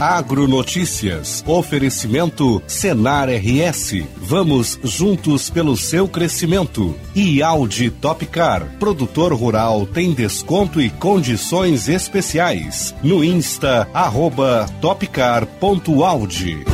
[0.00, 1.42] Agronotícias.
[1.46, 4.04] Oferecimento Senar RS.
[4.16, 6.94] Vamos juntos pelo seu crescimento.
[7.14, 8.76] E Audi Topcar.
[8.78, 12.94] Produtor rural tem desconto e condições especiais.
[13.02, 16.64] No Insta, arroba topcar.audi.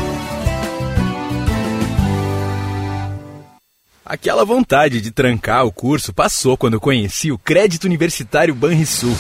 [4.05, 9.17] Aquela vontade de trancar o curso passou quando conheci o crédito universitário Banrisul.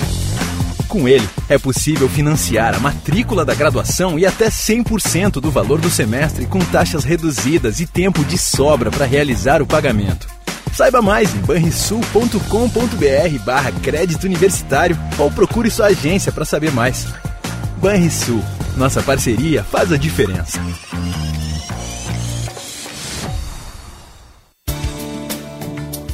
[0.89, 5.91] Com ele, é possível financiar a matrícula da graduação e até 100% do valor do
[5.91, 10.29] semestre com taxas reduzidas e tempo de sobra para realizar o pagamento.
[10.73, 17.07] Saiba mais em banrisul.com.br barra crédito universitário ou procure sua agência para saber mais.
[17.79, 18.43] Banrisul,
[18.77, 20.61] nossa parceria faz a diferença.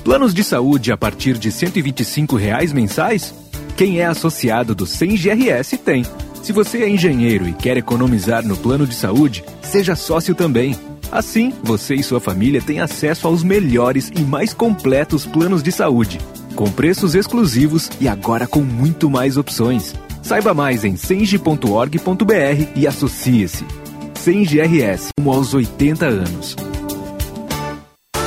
[0.04, 3.32] Planos de saúde a partir de 125 reais mensais?
[3.80, 6.04] Quem é associado do 100 GRS tem.
[6.42, 10.76] Se você é engenheiro e quer economizar no plano de saúde, seja sócio também.
[11.10, 16.20] Assim, você e sua família têm acesso aos melhores e mais completos planos de saúde,
[16.54, 19.94] com preços exclusivos e agora com muito mais opções.
[20.22, 23.64] Saiba mais em senge.org.br e associe-se.
[24.12, 26.54] 100 GRS, como aos 80 anos.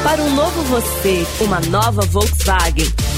[0.04, 3.13] Para um novo você, uma nova Volkswagen.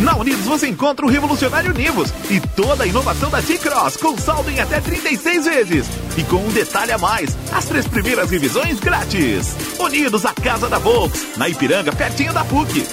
[0.00, 4.50] Na Unidos você encontra o revolucionário Nivus e toda a inovação da T-Cross com saldo
[4.50, 5.86] em até 36 vezes.
[6.16, 9.54] E com um detalhe a mais, as três primeiras revisões grátis.
[9.78, 12.86] Unidos, a casa da Volks, na Ipiranga, pertinho da PUC.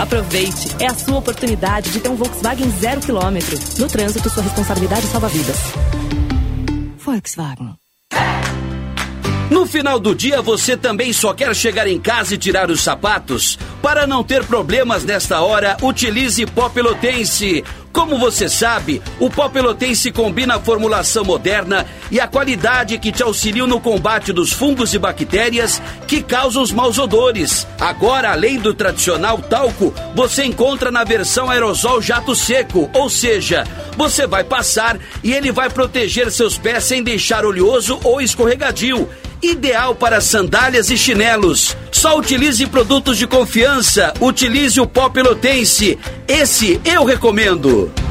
[0.00, 3.58] Aproveite, é a sua oportunidade de ter um Volkswagen zero quilômetro.
[3.78, 5.56] No trânsito, sua responsabilidade salva vidas.
[6.98, 7.76] Volkswagen.
[9.50, 13.58] No final do dia, você também só quer chegar em casa e tirar os sapatos?
[13.82, 17.64] Para não ter problemas nesta hora, utilize pó pelotense.
[17.92, 23.22] Como você sabe, o pó pelotense combina a formulação moderna e a qualidade que te
[23.22, 27.66] auxiliam no combate dos fungos e bactérias que causam os maus odores.
[27.80, 33.64] Agora, além do tradicional talco, você encontra na versão aerosol jato seco, ou seja,
[33.96, 39.08] você vai passar e ele vai proteger seus pés sem deixar oleoso ou escorregadio
[39.42, 41.76] ideal para sandálias e chinelos.
[41.90, 44.12] Só utilize produtos de confiança.
[44.20, 45.98] Utilize o pó pelotense.
[46.26, 47.79] Esse eu recomendo.
[47.80, 48.09] Paulo.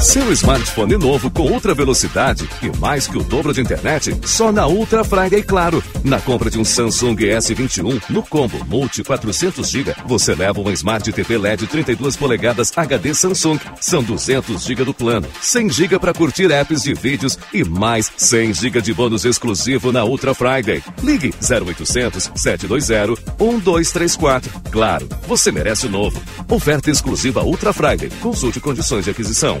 [0.00, 4.66] Seu smartphone novo com ultra velocidade e mais que o dobro de internet só na
[4.66, 5.84] Ultra Friday Claro.
[6.02, 11.12] Na compra de um Samsung S21 no combo Multi 400 GB, você leva um Smart
[11.12, 13.58] TV LED 32 polegadas HD Samsung.
[13.78, 18.54] São 200 GB do plano, 100 GB para curtir apps de vídeos e mais 100
[18.54, 20.82] GB de bônus exclusivo na Ultra Friday.
[21.02, 24.50] Ligue 0800 720 1234.
[24.70, 26.22] Claro, você merece o novo.
[26.48, 28.08] Oferta exclusiva Ultra Friday.
[28.22, 29.60] Consulte condições de aquisição.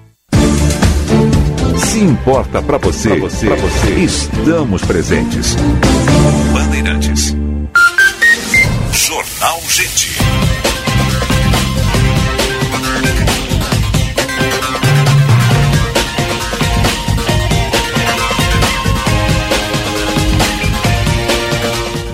[1.81, 5.55] Se importa para você, pra você, pra você, estamos presentes.
[6.53, 7.35] Bandeirantes.
[8.93, 10.11] Jornal Gente.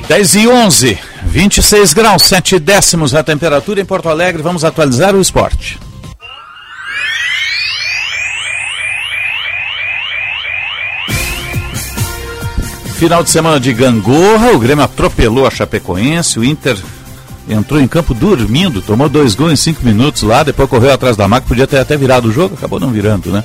[0.07, 4.41] Dez e onze, 26 graus, 7 décimos a temperatura em Porto Alegre.
[4.41, 5.77] Vamos atualizar o esporte.
[12.98, 16.76] Final de semana de gangorra, o Grêmio atropelou a Chapecoense, o Inter
[17.48, 21.28] entrou em campo dormindo, tomou dois gols em cinco minutos lá, depois correu atrás da
[21.28, 23.44] máquina, podia ter até virado o jogo, acabou não virando, né?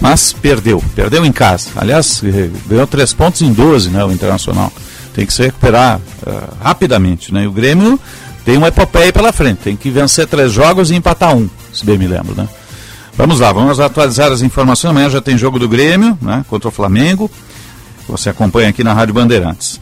[0.00, 1.68] Mas perdeu, perdeu em casa.
[1.76, 2.20] Aliás,
[2.66, 4.72] ganhou três pontos em 12, né, o Internacional.
[5.14, 7.44] Tem que se recuperar uh, rapidamente, né?
[7.44, 8.00] E o Grêmio
[8.44, 11.96] tem uma epopeia pela frente, tem que vencer três jogos e empatar um, se bem
[11.96, 12.48] me lembro, né?
[13.16, 14.90] Vamos lá, vamos atualizar as informações.
[14.90, 17.30] Amanhã já tem jogo do Grêmio, né, contra o Flamengo
[18.10, 19.80] você acompanha aqui na Rádio Bandeirantes.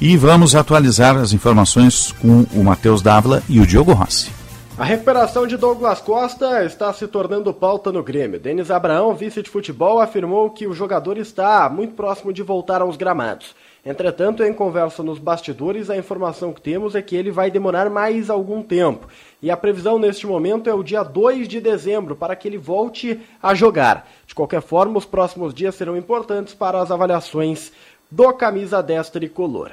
[0.00, 4.30] E vamos atualizar as informações com o Matheus Dávila e o Diogo Rossi.
[4.78, 8.38] A recuperação de Douglas Costa está se tornando pauta no Grêmio.
[8.38, 12.94] Denis Abraão, vice de futebol, afirmou que o jogador está muito próximo de voltar aos
[12.94, 13.54] gramados.
[13.86, 18.28] Entretanto, em conversa nos bastidores, a informação que temos é que ele vai demorar mais
[18.28, 19.06] algum tempo.
[19.40, 23.20] E a previsão neste momento é o dia 2 de dezembro para que ele volte
[23.40, 24.08] a jogar.
[24.26, 27.70] De qualquer forma, os próximos dias serão importantes para as avaliações
[28.10, 29.70] do camisa 10 tricolor.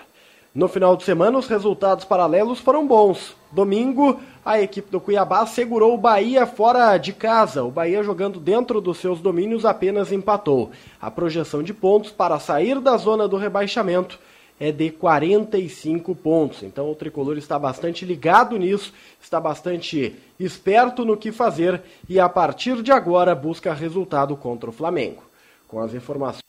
[0.54, 3.36] No final de semana, os resultados paralelos foram bons.
[3.52, 7.64] Domingo, a equipe do Cuiabá segurou o Bahia fora de casa.
[7.64, 10.72] O Bahia, jogando dentro dos seus domínios, apenas empatou.
[11.02, 14.20] A projeção de pontos para sair da zona do rebaixamento
[14.60, 16.64] é de 45 pontos.
[16.64, 22.28] Então o tricolor está bastante ligado nisso, está bastante esperto no que fazer e a
[22.28, 25.24] partir de agora busca resultado contra o Flamengo.
[25.68, 26.44] Com as informações.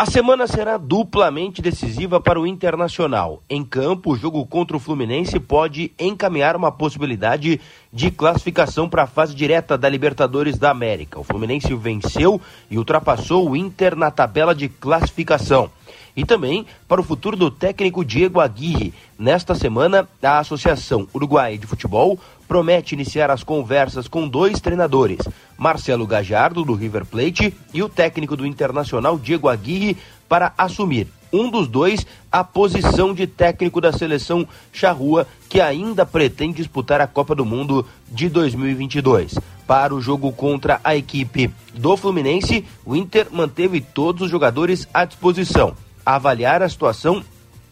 [0.00, 3.42] A semana será duplamente decisiva para o Internacional.
[3.50, 7.60] Em campo, o jogo contra o Fluminense pode encaminhar uma possibilidade
[7.92, 11.20] de classificação para a fase direta da Libertadores da América.
[11.20, 12.40] O Fluminense venceu
[12.70, 15.70] e ultrapassou o Inter na tabela de classificação
[16.16, 18.94] e também para o futuro do técnico Diego Aguirre.
[19.18, 22.18] Nesta semana, a Associação Uruguai de Futebol
[22.48, 25.20] promete iniciar as conversas com dois treinadores,
[25.56, 29.96] Marcelo Gajardo, do River Plate, e o técnico do Internacional, Diego Aguirre,
[30.28, 36.58] para assumir um dos dois a posição de técnico da seleção charrua, que ainda pretende
[36.58, 39.34] disputar a Copa do Mundo de 2022.
[39.66, 45.04] Para o jogo contra a equipe do Fluminense, o Inter manteve todos os jogadores à
[45.04, 45.74] disposição
[46.04, 47.22] avaliar a situação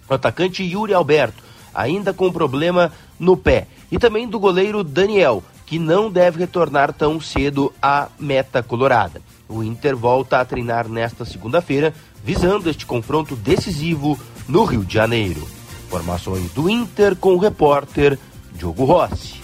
[0.06, 1.42] do atacante Yuri Alberto,
[1.74, 7.20] ainda com problema no pé, e também do goleiro Daniel, que não deve retornar tão
[7.20, 9.20] cedo à meta colorada.
[9.48, 11.94] O Inter volta a treinar nesta segunda-feira,
[12.24, 14.18] visando este confronto decisivo
[14.48, 15.46] no Rio de Janeiro.
[15.86, 18.18] Informações do Inter com o repórter
[18.52, 19.38] Diogo Rossi.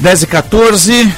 [0.00, 1.14] 10 e 14,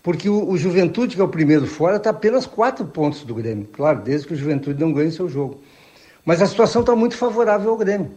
[0.07, 3.67] porque o, o Juventude, que é o primeiro fora, está apenas quatro pontos do Grêmio.
[3.73, 5.61] Claro, desde que o Juventude não ganhe seu jogo.
[6.25, 8.13] Mas a situação está muito favorável ao Grêmio.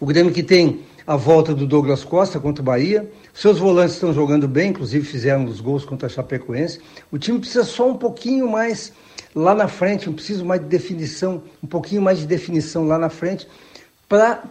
[0.00, 3.06] O Grêmio que tem a volta do Douglas Costa contra o Bahia.
[3.34, 6.80] Seus volantes estão jogando bem, inclusive fizeram os gols contra a Chapecoense.
[7.12, 8.90] O time precisa só um pouquinho mais
[9.34, 13.10] lá na frente, um preciso mais de definição, um pouquinho mais de definição lá na
[13.10, 13.46] frente,
[14.08, 14.44] para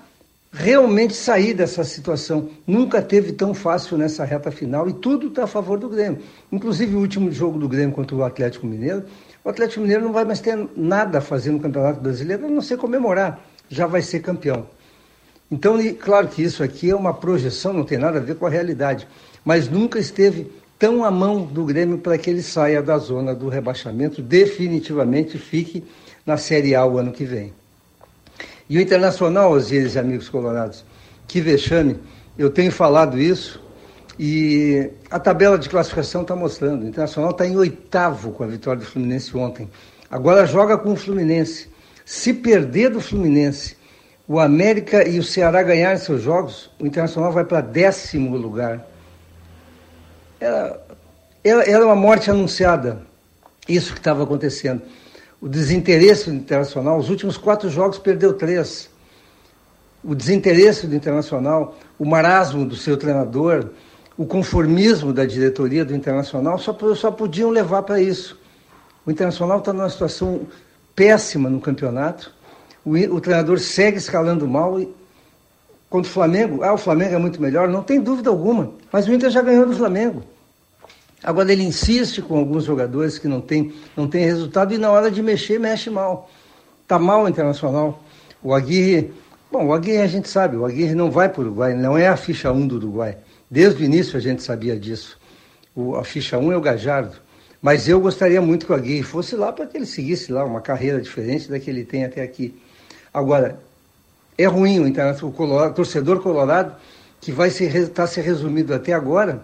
[0.52, 2.50] realmente sair dessa situação.
[2.66, 6.20] Nunca teve tão fácil nessa reta final e tudo está a favor do Grêmio.
[6.52, 9.04] Inclusive o último jogo do Grêmio contra o Atlético Mineiro,
[9.44, 12.62] o Atlético Mineiro não vai mais ter nada a fazer no Campeonato Brasileiro, a não
[12.62, 13.44] ser comemorar.
[13.70, 14.68] Já vai ser campeão.
[15.52, 18.46] Então, e, claro que isso aqui é uma projeção, não tem nada a ver com
[18.46, 19.08] a realidade,
[19.44, 23.50] mas nunca esteve tão à mão do Grêmio para que ele saia da zona do
[23.50, 25.84] rebaixamento, definitivamente fique
[26.26, 27.54] na Série A o ano que vem.
[28.70, 30.86] E o Internacional, Osíris e amigos colorados,
[31.28, 32.00] que vexame,
[32.38, 33.62] eu tenho falado isso
[34.18, 36.84] e a tabela de classificação está mostrando.
[36.84, 39.70] O Internacional está em oitavo com a vitória do Fluminense ontem.
[40.12, 41.68] Agora joga com o Fluminense.
[42.06, 43.78] Se perder do Fluminense
[44.28, 48.88] o América e o Ceará ganharem seus jogos, o Internacional vai para décimo lugar.
[50.40, 50.84] Era,
[51.44, 53.02] era uma morte anunciada,
[53.68, 54.84] isso que estava acontecendo.
[55.42, 58.90] O desinteresse do Internacional, os últimos quatro jogos perdeu três.
[60.04, 63.70] O desinteresse do Internacional, o marasmo do seu treinador,
[64.18, 68.40] o conformismo da diretoria do Internacional só, só podiam levar para isso.
[69.06, 70.48] O Internacional está numa situação
[70.96, 72.38] péssima no campeonato
[72.90, 74.90] o, o treinador segue escalando mal e
[75.90, 79.14] contra o Flamengo, ah, o Flamengo é muito melhor, não tem dúvida alguma, mas o
[79.14, 80.24] Inter já ganhou do Flamengo.
[81.24, 85.12] Agora ele insiste com alguns jogadores que não tem, não tem resultado e na hora
[85.12, 86.30] de mexer, mexe mal.
[86.82, 88.02] Está mal o Internacional.
[88.42, 89.12] O Aguirre,
[89.52, 92.08] bom, o Aguirre a gente sabe, o Aguirre não vai para o Uruguai, não é
[92.08, 93.18] a ficha 1 do Uruguai.
[93.52, 95.20] Desde o início a gente sabia disso.
[95.76, 97.18] O, a ficha 1 é o Gajardo.
[97.62, 100.62] Mas eu gostaria muito que o Aguirre fosse lá para que ele seguisse lá uma
[100.62, 102.58] carreira diferente da que ele tem até aqui.
[103.14, 103.60] Agora,
[104.38, 106.74] é ruim o, o, Colorado, o torcedor colorado,
[107.20, 109.44] que vai estar tá se resumido até agora,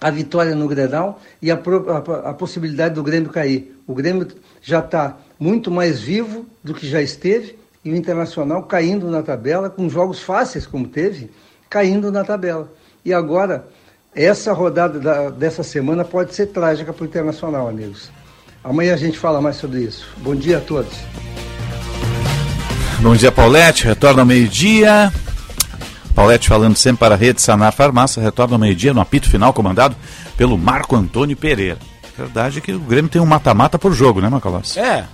[0.00, 3.74] a vitória no Grenal e a, a, a, possibilidade do Grêmio cair.
[3.86, 4.26] O Grêmio
[4.62, 9.70] já está muito mais vivo do que já esteve e o Internacional caindo na tabela,
[9.70, 11.30] com jogos fáceis como teve,
[11.70, 12.70] caindo na tabela.
[13.04, 13.66] E agora,
[14.14, 18.10] essa rodada da, dessa semana pode ser trágica para o Internacional, amigos.
[18.64, 20.08] Amanhã a gente fala mais sobre isso.
[20.18, 20.92] Bom dia a todos.
[23.00, 23.86] Bom dia, Paulette.
[23.86, 25.12] Retorna ao meio-dia.
[26.16, 28.22] Paulette falando sempre para a rede Sanar Farmácia.
[28.22, 29.94] Retorna ao meio-dia no apito final comandado
[30.34, 31.76] pelo Marco Antônio Pereira.
[32.16, 34.80] Verdade é que o Grêmio tem um mata-mata por jogo, né, Macalossi?
[34.80, 35.04] É.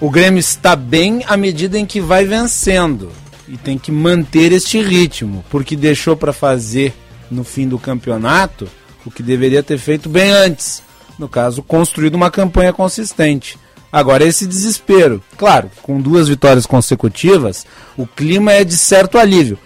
[0.00, 3.12] O Grêmio está bem à medida em que vai vencendo.
[3.46, 6.92] E tem que manter este ritmo, porque deixou para fazer
[7.30, 8.66] no fim do campeonato
[9.06, 10.82] o que deveria ter feito bem antes.
[11.16, 13.56] No caso, construído uma campanha consistente.
[13.92, 15.22] Agora, esse desespero.
[15.36, 17.64] Claro, com duas vitórias consecutivas,
[17.96, 19.56] o clima é de certo alívio.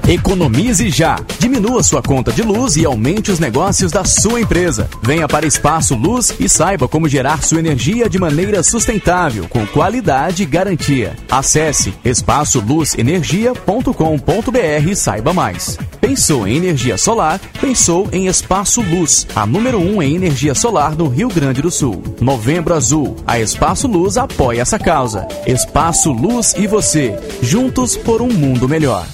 [0.08, 1.18] Economize já.
[1.38, 4.90] Diminua sua conta de luz e aumente os negócios da sua empresa.
[5.00, 10.42] Venha para Espaço Luz e saiba como gerar sua energia de maneira sustentável, com qualidade
[10.42, 11.14] e garantia.
[11.30, 15.78] Acesse espaçoluzenergia.com.br e saiba mais.
[16.00, 17.40] Pensou em energia solar?
[17.60, 21.70] Pensou em Espaço Luz, a número 1 um em energia solar no Rio Grande do
[21.70, 22.02] Sul.
[22.20, 23.14] Novembro Azul.
[23.24, 25.28] A Espaço Luz apoia essa causa.
[25.46, 29.06] Espaço Luz e você, juntos por um mundo melhor.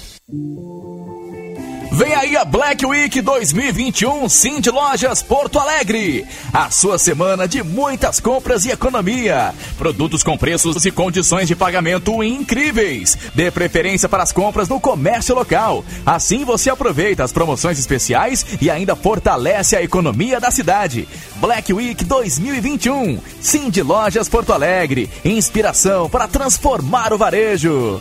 [1.91, 6.23] Vem aí a Black Week 2021 Cindy Lojas Porto Alegre.
[6.53, 9.55] A sua semana de muitas compras e economia.
[9.75, 13.17] Produtos com preços e condições de pagamento incríveis.
[13.33, 15.83] Dê preferência para as compras no comércio local.
[16.05, 21.07] Assim você aproveita as promoções especiais e ainda fortalece a economia da cidade.
[21.37, 25.09] Black Week 2021 Cindy Lojas Porto Alegre.
[25.25, 27.99] Inspiração para transformar o varejo.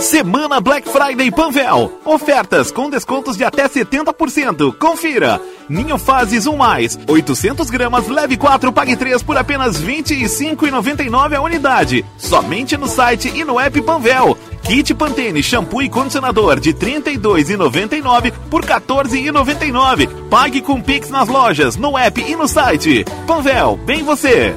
[0.00, 2.00] Semana Black Friday Panvel.
[2.04, 4.76] Ofertas com descontos de até 70%.
[4.76, 5.40] Confira.
[5.68, 11.40] Ninho Fases 1 mais, 800 gramas, leve 4, pague 3 por apenas R$ 25,99 a
[11.40, 12.04] unidade.
[12.16, 14.38] Somente no site e no app Panvel.
[14.62, 20.28] Kit Pantene shampoo e condicionador de R$ 32,99 por R$ 14,99.
[20.28, 23.04] Pague com Pix nas lojas, no app e no site.
[23.26, 24.54] Panvel, bem você.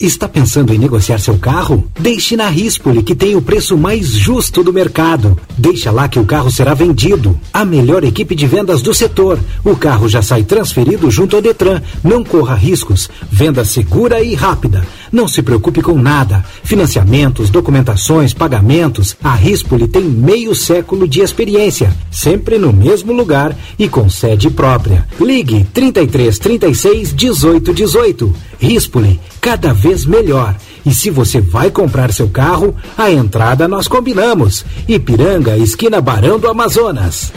[0.00, 1.84] Está pensando em negociar seu carro?
[1.98, 5.36] Deixe na Rispoli, que tem o preço mais justo do mercado.
[5.58, 7.36] Deixa lá que o carro será vendido.
[7.52, 9.40] A melhor equipe de vendas do setor.
[9.64, 11.82] O carro já sai transferido junto ao Detran.
[12.04, 13.10] Não corra riscos.
[13.28, 14.86] Venda segura e rápida.
[15.10, 16.44] Não se preocupe com nada.
[16.62, 19.16] Financiamentos, documentações, pagamentos.
[19.20, 21.92] A Rispoli tem meio século de experiência.
[22.08, 25.04] Sempre no mesmo lugar e com sede própria.
[25.20, 28.34] Ligue 33 36 18 18.
[28.58, 30.54] Rispoli, cada vez melhor.
[30.84, 34.64] E se você vai comprar seu carro, a entrada nós combinamos.
[34.86, 37.32] Ipiranga, esquina Barão do Amazonas.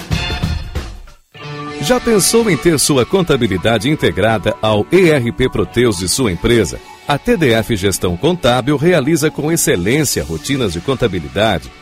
[1.81, 6.80] Já pensou em ter sua contabilidade integrada ao ERP Proteus de sua empresa?
[7.07, 11.72] A TDF Gestão Contábil realiza com excelência rotinas de contabilidade,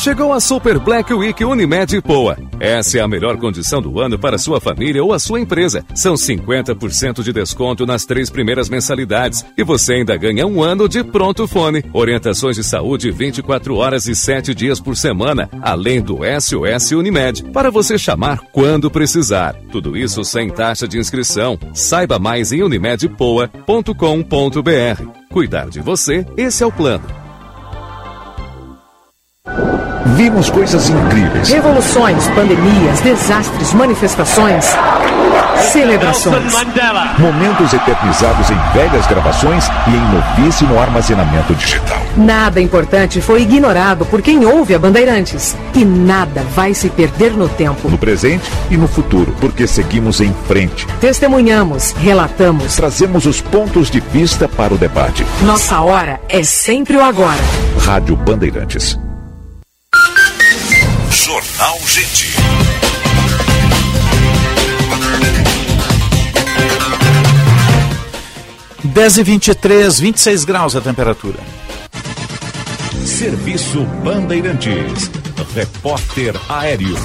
[0.00, 2.34] Chegou a Super Black Week Unimed Poa.
[2.58, 5.84] Essa é a melhor condição do ano para sua família ou a sua empresa.
[5.94, 11.04] São 50% de desconto nas três primeiras mensalidades e você ainda ganha um ano de
[11.04, 11.84] pronto fone.
[11.92, 17.70] Orientações de saúde 24 horas e 7 dias por semana, além do SOS Unimed, para
[17.70, 19.54] você chamar quando precisar.
[19.70, 21.58] Tudo isso sem taxa de inscrição.
[21.74, 25.04] Saiba mais em unimedpoa.com.br.
[25.30, 27.20] Cuidar de você, esse é o plano.
[30.06, 31.50] Vimos coisas incríveis.
[31.50, 34.66] Revoluções, pandemias, desastres, manifestações,
[35.70, 36.52] celebrações.
[37.18, 41.98] Momentos eternizados em velhas gravações e em novíssimo armazenamento digital.
[42.16, 45.56] Nada importante foi ignorado por quem ouve a Bandeirantes.
[45.74, 47.88] E nada vai se perder no tempo.
[47.88, 50.86] No presente e no futuro, porque seguimos em frente.
[51.00, 52.76] Testemunhamos, relatamos.
[52.76, 55.24] Trazemos os pontos de vista para o debate.
[55.42, 57.40] Nossa hora é sempre o agora.
[57.78, 58.98] Rádio Bandeirantes.
[61.10, 62.36] Jornal Gente.
[68.84, 71.38] Dez e vinte e três, 26 graus a temperatura.
[73.04, 75.10] Serviço Bandeirantes.
[75.54, 76.96] Repórter Aéreo.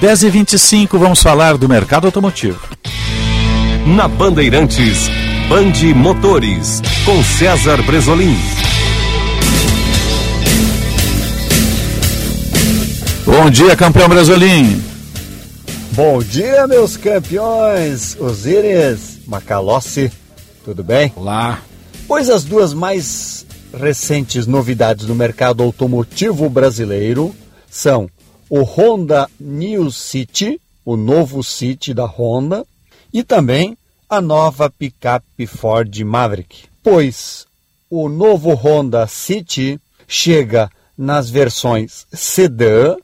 [0.00, 2.66] 10 e 25 vamos falar do mercado automotivo.
[3.86, 5.08] Na Bandeirantes,
[5.46, 8.34] Bande Motores, com César Bresolim.
[13.24, 14.82] Bom dia, campeão Bresolim.
[15.92, 20.10] Bom dia, meus campeões, Osíris, Macalossi,
[20.64, 21.12] tudo bem?
[21.14, 21.62] Olá.
[22.08, 23.44] Pois as duas mais
[23.78, 27.34] recentes novidades do mercado automotivo brasileiro
[27.70, 28.08] são
[28.48, 32.64] o Honda New City, o novo City da Honda,
[33.12, 33.76] e também
[34.08, 36.64] a nova picape Ford Maverick.
[36.82, 37.46] Pois
[37.90, 39.78] o novo Honda City
[40.08, 42.96] chega nas versões sedã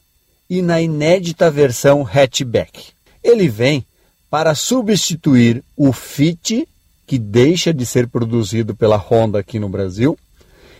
[0.49, 2.89] e na inédita versão hatchback.
[3.23, 3.85] Ele vem
[4.31, 6.69] para substituir o Fit,
[7.07, 10.19] que deixa de ser produzido pela Honda aqui no Brasil,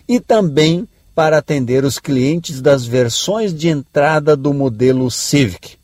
[0.09, 5.77] e também para atender os clientes das versões de entrada do modelo Civic.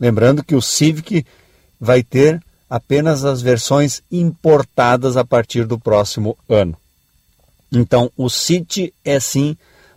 [0.00, 1.24] Lembrando que o Civic
[1.80, 6.76] vai ter apenas as versões importadas a partir do próximo ano.
[7.70, 9.56] Então, o City é sim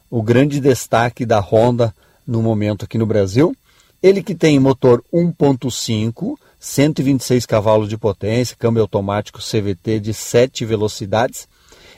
[0.09, 1.93] o grande destaque da Honda
[2.25, 3.55] no momento aqui no Brasil.
[4.01, 11.47] Ele que tem motor 1.5, 126 cavalos de potência, câmbio automático CVT de 7 velocidades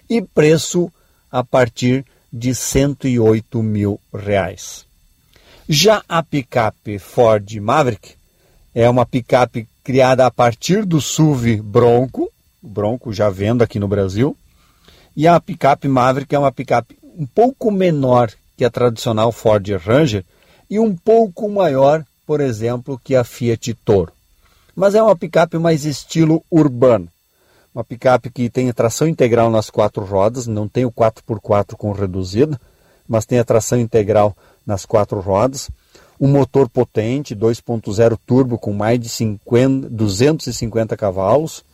[0.10, 0.92] e preço
[1.32, 4.86] a partir de 108 mil reais.
[5.68, 8.16] Já a picape Ford Maverick
[8.76, 12.30] é uma picape criada a partir do SUV Bronco,
[12.62, 14.36] Bronco já vendo aqui no Brasil,
[15.16, 18.32] e a picape Maverick é uma picape um pouco menor
[18.64, 20.24] que a tradicional Ford Ranger
[20.70, 24.14] e um pouco maior, por exemplo, que a Fiat Toro.
[24.74, 27.10] Mas é uma picape mais estilo urbano.
[27.76, 32.58] Uma picape que tem tração integral nas quatro rodas, não tem o 4x4 com reduzido,
[33.06, 34.34] mas tem a tração integral
[34.66, 35.70] nas quatro rodas.
[36.18, 41.66] Um motor potente, 2.0 turbo com mais de 50, 250 cavalos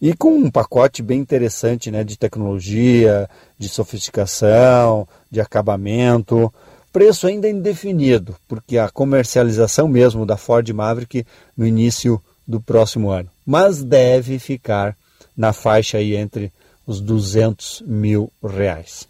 [0.00, 3.28] e com um pacote bem interessante né, de tecnologia,
[3.58, 6.52] de sofisticação, de acabamento.
[6.92, 13.28] Preço ainda indefinido, porque a comercialização mesmo da Ford Maverick no início do próximo ano.
[13.44, 14.96] Mas deve ficar
[15.36, 16.52] na faixa aí entre
[16.86, 19.08] os 200 mil reais.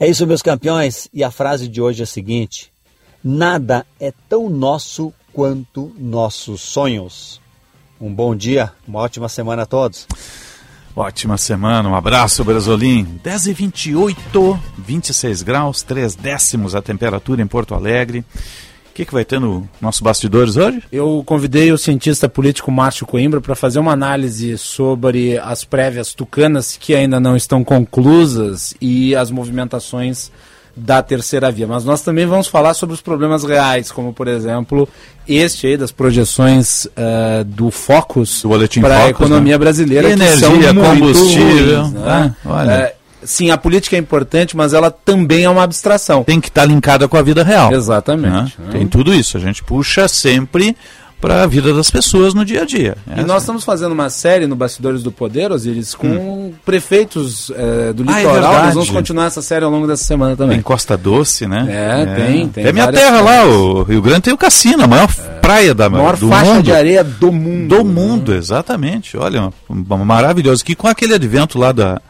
[0.00, 2.72] É isso, meus campeões, e a frase de hoje é a seguinte:
[3.22, 7.40] Nada é tão nosso quanto nossos sonhos.
[8.00, 10.06] Um bom dia, uma ótima semana a todos.
[10.94, 13.18] Ótima semana, um abraço, Brasolim.
[13.24, 18.20] 10 e 28, 26 graus, 3 décimos a temperatura em Porto Alegre.
[18.20, 20.82] O que, que vai ter no nossos bastidores hoje?
[20.92, 26.76] Eu convidei o cientista político Márcio Coimbra para fazer uma análise sobre as prévias tucanas
[26.76, 30.30] que ainda não estão conclusas e as movimentações
[30.78, 31.66] da terceira via.
[31.66, 34.88] Mas nós também vamos falar sobre os problemas reais, como por exemplo
[35.28, 38.42] este aí das projeções uh, do Focus
[38.80, 39.58] para a economia né?
[39.58, 40.10] brasileira.
[40.10, 41.82] Energia, combustível.
[41.82, 42.34] Ruins, né?
[42.44, 42.92] ah, olha.
[42.94, 46.24] Uh, sim, a política é importante, mas ela também é uma abstração.
[46.24, 47.72] Tem que estar tá linkada com a vida real.
[47.72, 48.56] Exatamente.
[48.58, 48.70] Né?
[48.70, 49.36] Tem tudo isso.
[49.36, 50.74] A gente puxa sempre
[51.20, 52.96] para a vida das pessoas no dia a dia.
[53.16, 56.54] E nós estamos fazendo uma série no Bastidores do Poder, Osiris, com hum.
[56.64, 58.54] prefeitos é, do ah, é litoral.
[58.54, 60.56] É nós vamos continuar essa série ao longo dessa semana também.
[60.56, 61.66] Tem Costa Doce, né?
[61.68, 62.14] É, é.
[62.14, 62.66] tem, tem.
[62.66, 65.22] É minha terra lá, o Rio Grande tem o cassino, a maior é.
[65.40, 66.64] praia da maior do faixa mundo.
[66.64, 67.76] de areia do mundo.
[67.76, 69.16] Do mundo, exatamente.
[69.16, 70.64] Olha, maravilhoso.
[70.64, 72.00] Que com aquele advento lá da,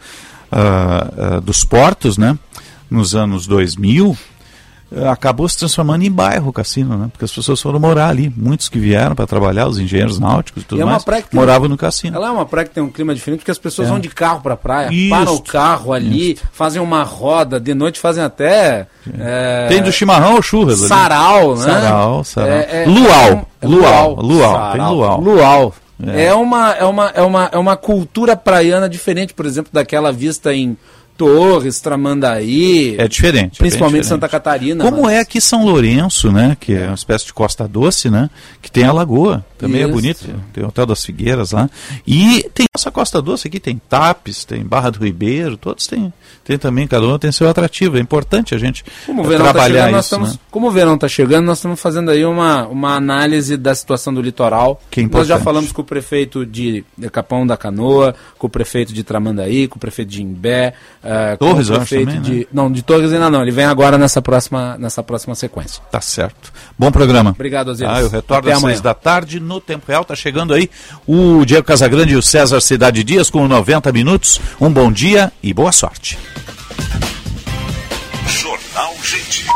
[0.53, 2.39] uh, uh, dos portos, né?
[2.91, 4.17] Nos anos 2000, eh,
[5.11, 7.09] acabou se transformando em bairro o cassino, né?
[7.13, 8.33] Porque as pessoas foram morar ali.
[8.35, 11.77] Muitos que vieram para trabalhar, os engenheiros náuticos e tudo e é mais, moravam no
[11.77, 12.17] cassino.
[12.17, 13.91] Ela é uma praia que tem um clima diferente, porque as pessoas é.
[13.91, 15.11] vão de carro para a praia, Isso.
[15.11, 18.87] param o carro ali, fazem uma roda, de noite fazem até...
[19.19, 19.67] É...
[19.69, 20.89] Tem do chimarrão ou churras ali.
[20.89, 21.65] Sarau, né?
[21.65, 22.51] Sarau, sarau.
[22.51, 25.21] É, é luau, é luau, luau, luau, tem luau.
[25.21, 25.75] Luau.
[26.07, 26.27] É.
[26.27, 26.35] é.
[26.35, 30.77] uma, é, uma, é, uma, é uma cultura praiana diferente, por exemplo, daquela vista em
[31.19, 32.95] Torres, Tramandaí.
[32.97, 33.59] É diferente.
[33.59, 34.07] Principalmente é diferente.
[34.07, 34.85] Santa Catarina.
[34.85, 35.15] Como mas...
[35.15, 36.57] é aqui São Lourenço, né?
[36.59, 38.31] Que é uma espécie de Costa Doce, né?
[38.63, 39.45] Que tem a lagoa.
[39.59, 39.91] Também é Isso.
[39.91, 40.25] é bonito.
[40.53, 41.69] Tem o Hotel das Figueiras lá.
[42.07, 46.13] E tem essa Costa Doce aqui, tem Tapes, tem Barra do Ribeiro, todos têm.
[46.45, 47.99] Tem também, cada um tem seu atrativo.
[47.99, 49.99] É importante a gente como o trabalhar tá chegando, isso.
[49.99, 50.39] Estamos, né?
[50.51, 54.23] Como o verão está chegando, nós estamos fazendo aí uma, uma análise da situação do
[54.23, 54.81] litoral.
[54.91, 58.95] Que é nós já falamos com o prefeito de Capão da Canoa, com o prefeito
[58.95, 60.75] de Tramandaí, com o prefeito de Imbé.
[61.11, 62.45] É, Torres, acho também, de, né?
[62.53, 63.41] Não, de Torres ainda não.
[63.41, 65.83] Ele vem agora nessa próxima, nessa próxima sequência.
[65.91, 66.53] Tá certo.
[66.79, 67.31] Bom programa.
[67.31, 67.91] Obrigado, Osiris.
[67.91, 68.75] Ah, eu retorno Até às amanhã.
[68.75, 70.05] seis da tarde no Tempo Real.
[70.05, 70.69] Tá chegando aí
[71.07, 74.39] o Diego Casagrande e o César Cidade Dias com 90 minutos.
[74.61, 76.19] Um bom dia e boa sorte.
[78.27, 79.47] Jornal Gente.